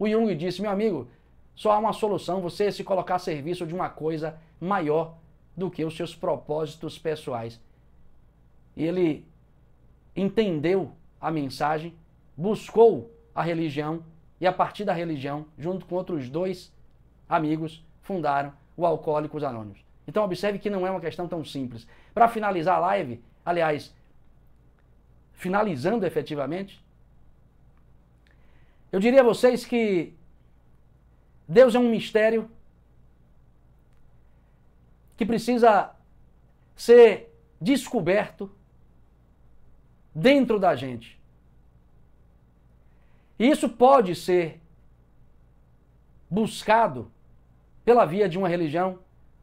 o 0.00 0.08
Jung 0.08 0.34
disse: 0.34 0.62
meu 0.62 0.70
amigo, 0.70 1.08
só 1.54 1.72
há 1.72 1.78
uma 1.78 1.92
solução, 1.92 2.40
você 2.40 2.72
se 2.72 2.82
colocar 2.82 3.16
a 3.16 3.18
serviço 3.18 3.66
de 3.66 3.74
uma 3.74 3.90
coisa 3.90 4.38
maior 4.58 5.18
do 5.54 5.70
que 5.70 5.84
os 5.84 5.94
seus 5.94 6.16
propósitos 6.16 6.98
pessoais. 6.98 7.60
E 8.74 8.82
ele 8.82 9.26
entendeu 10.16 10.92
a 11.20 11.30
mensagem, 11.30 11.94
buscou 12.34 13.14
a 13.34 13.42
religião 13.42 14.02
e 14.40 14.46
a 14.46 14.52
partir 14.52 14.86
da 14.86 14.94
religião, 14.94 15.44
junto 15.58 15.84
com 15.84 15.96
outros 15.96 16.30
dois 16.30 16.72
amigos, 17.28 17.84
fundaram 18.00 18.54
o 18.74 18.86
Alcoólicos 18.86 19.44
Anônimos. 19.44 19.84
Então 20.08 20.24
observe 20.24 20.58
que 20.58 20.70
não 20.70 20.86
é 20.86 20.90
uma 20.90 21.00
questão 21.00 21.28
tão 21.28 21.44
simples. 21.44 21.86
Para 22.14 22.26
finalizar 22.26 22.76
a 22.76 22.80
live, 22.80 23.22
aliás, 23.44 23.94
finalizando 25.34 26.06
efetivamente, 26.06 26.82
eu 28.92 28.98
diria 28.98 29.20
a 29.20 29.24
vocês 29.24 29.64
que 29.64 30.14
Deus 31.46 31.74
é 31.74 31.78
um 31.78 31.90
mistério 31.90 32.50
que 35.16 35.26
precisa 35.26 35.94
ser 36.74 37.34
descoberto 37.60 38.50
dentro 40.14 40.58
da 40.58 40.74
gente. 40.74 41.20
E 43.38 43.48
isso 43.48 43.68
pode 43.68 44.14
ser 44.14 44.60
buscado 46.28 47.10
pela 47.84 48.04
via 48.04 48.28
de 48.28 48.38
uma 48.38 48.48
religião, 48.48 48.98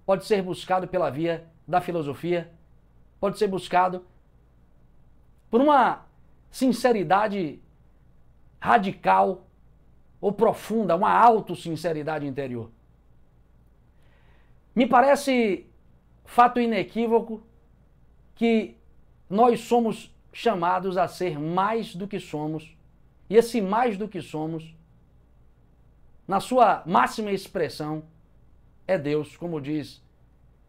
pode 0.05 0.25
ser 0.25 0.41
buscado 0.41 0.87
pela 0.87 1.09
via 1.09 1.47
da 1.67 1.81
filosofia, 1.81 2.51
pode 3.19 3.37
ser 3.37 3.47
buscado 3.47 4.05
por 5.49 5.61
uma 5.61 6.05
sinceridade 6.49 7.59
radical 8.59 9.47
ou 10.19 10.31
profunda, 10.31 10.95
uma 10.95 11.11
autossinceridade 11.11 12.25
interior. 12.25 12.71
Me 14.75 14.85
parece 14.85 15.65
fato 16.25 16.59
inequívoco 16.59 17.41
que 18.35 18.75
nós 19.29 19.61
somos 19.61 20.15
chamados 20.31 20.97
a 20.97 21.07
ser 21.07 21.39
mais 21.39 21.95
do 21.95 22.07
que 22.07 22.19
somos, 22.19 22.75
e 23.29 23.35
esse 23.35 23.59
mais 23.59 23.97
do 23.97 24.07
que 24.07 24.21
somos, 24.21 24.75
na 26.27 26.39
sua 26.39 26.83
máxima 26.85 27.31
expressão, 27.31 28.03
é 28.85 28.97
Deus, 28.97 29.35
como 29.35 29.59
diz 29.59 30.01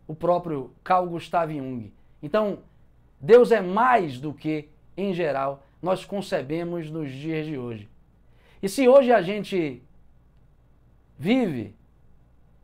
o 0.06 0.14
próprio 0.14 0.72
Carl 0.82 1.06
Gustav 1.06 1.52
Jung. 1.52 1.92
Então, 2.22 2.60
Deus 3.20 3.52
é 3.52 3.60
mais 3.60 4.18
do 4.18 4.32
que, 4.32 4.68
em 4.96 5.12
geral, 5.12 5.64
nós 5.80 6.04
concebemos 6.04 6.90
nos 6.90 7.10
dias 7.12 7.46
de 7.46 7.56
hoje. 7.56 7.88
E 8.62 8.68
se 8.68 8.88
hoje 8.88 9.12
a 9.12 9.22
gente 9.22 9.82
vive 11.18 11.74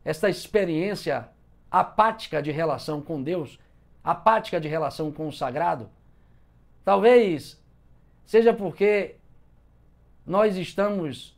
esta 0.04 0.28
experiência 0.28 1.28
apática 1.70 2.42
de 2.42 2.50
relação 2.50 3.00
com 3.00 3.22
Deus, 3.22 3.58
apática 4.02 4.60
de 4.60 4.68
relação 4.68 5.10
com 5.10 5.28
o 5.28 5.32
sagrado, 5.32 5.88
talvez 6.84 7.60
seja 8.24 8.52
porque 8.52 9.16
nós 10.26 10.56
estamos 10.56 11.36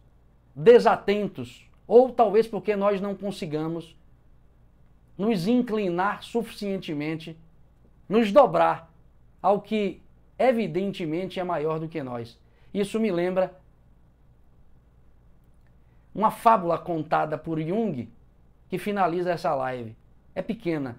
desatentos, 0.55 1.69
ou 1.87 2.11
talvez 2.11 2.47
porque 2.47 2.75
nós 2.75 3.01
não 3.01 3.15
consigamos 3.15 3.97
nos 5.17 5.47
inclinar 5.47 6.23
suficientemente, 6.23 7.37
nos 8.09 8.33
dobrar 8.33 8.93
ao 9.41 9.61
que 9.61 10.03
evidentemente 10.39 11.41
é 11.41 11.45
maior 11.45 11.79
do 11.79 11.89
que 11.89 12.03
nós. 12.03 12.39
Isso 12.73 13.01
me 13.01 13.11
lembra 13.11 13.59
uma 16.15 16.31
fábula 16.31 16.79
contada 16.79 17.37
por 17.37 17.61
Jung 17.61 18.09
que 18.69 18.79
finaliza 18.79 19.31
essa 19.31 19.55
live. 19.55 19.95
É 20.35 20.43
pequena. 20.43 20.99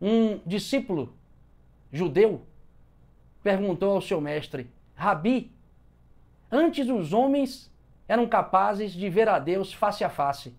Um 0.00 0.38
discípulo 0.46 1.14
judeu 1.92 2.42
perguntou 3.42 3.92
ao 3.92 4.00
seu 4.00 4.20
mestre: 4.20 4.70
Rabi, 4.94 5.52
antes 6.50 6.88
os 6.88 7.12
homens 7.12 7.70
eram 8.06 8.26
capazes 8.26 8.92
de 8.92 9.08
ver 9.08 9.28
a 9.28 9.38
Deus 9.38 9.72
face 9.72 10.04
a 10.04 10.10
face. 10.10 10.54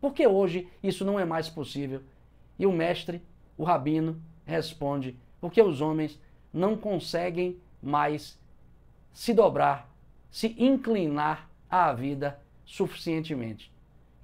Por 0.00 0.12
que 0.12 0.26
hoje 0.26 0.68
isso 0.82 1.04
não 1.04 1.18
é 1.18 1.24
mais 1.24 1.48
possível? 1.48 2.02
E 2.58 2.66
o 2.66 2.72
mestre, 2.72 3.22
o 3.56 3.64
rabino, 3.64 4.20
responde: 4.44 5.16
porque 5.40 5.60
os 5.62 5.80
homens 5.80 6.20
não 6.52 6.76
conseguem 6.76 7.58
mais 7.82 8.38
se 9.12 9.32
dobrar, 9.32 9.90
se 10.30 10.54
inclinar 10.58 11.48
à 11.68 11.92
vida 11.92 12.40
suficientemente. 12.64 13.72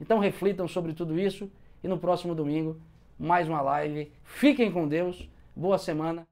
Então 0.00 0.18
reflitam 0.18 0.68
sobre 0.68 0.92
tudo 0.92 1.18
isso 1.18 1.50
e 1.82 1.88
no 1.88 1.98
próximo 1.98 2.34
domingo, 2.34 2.80
mais 3.18 3.48
uma 3.48 3.60
live. 3.60 4.12
Fiquem 4.22 4.70
com 4.70 4.86
Deus. 4.86 5.28
Boa 5.54 5.78
semana. 5.78 6.26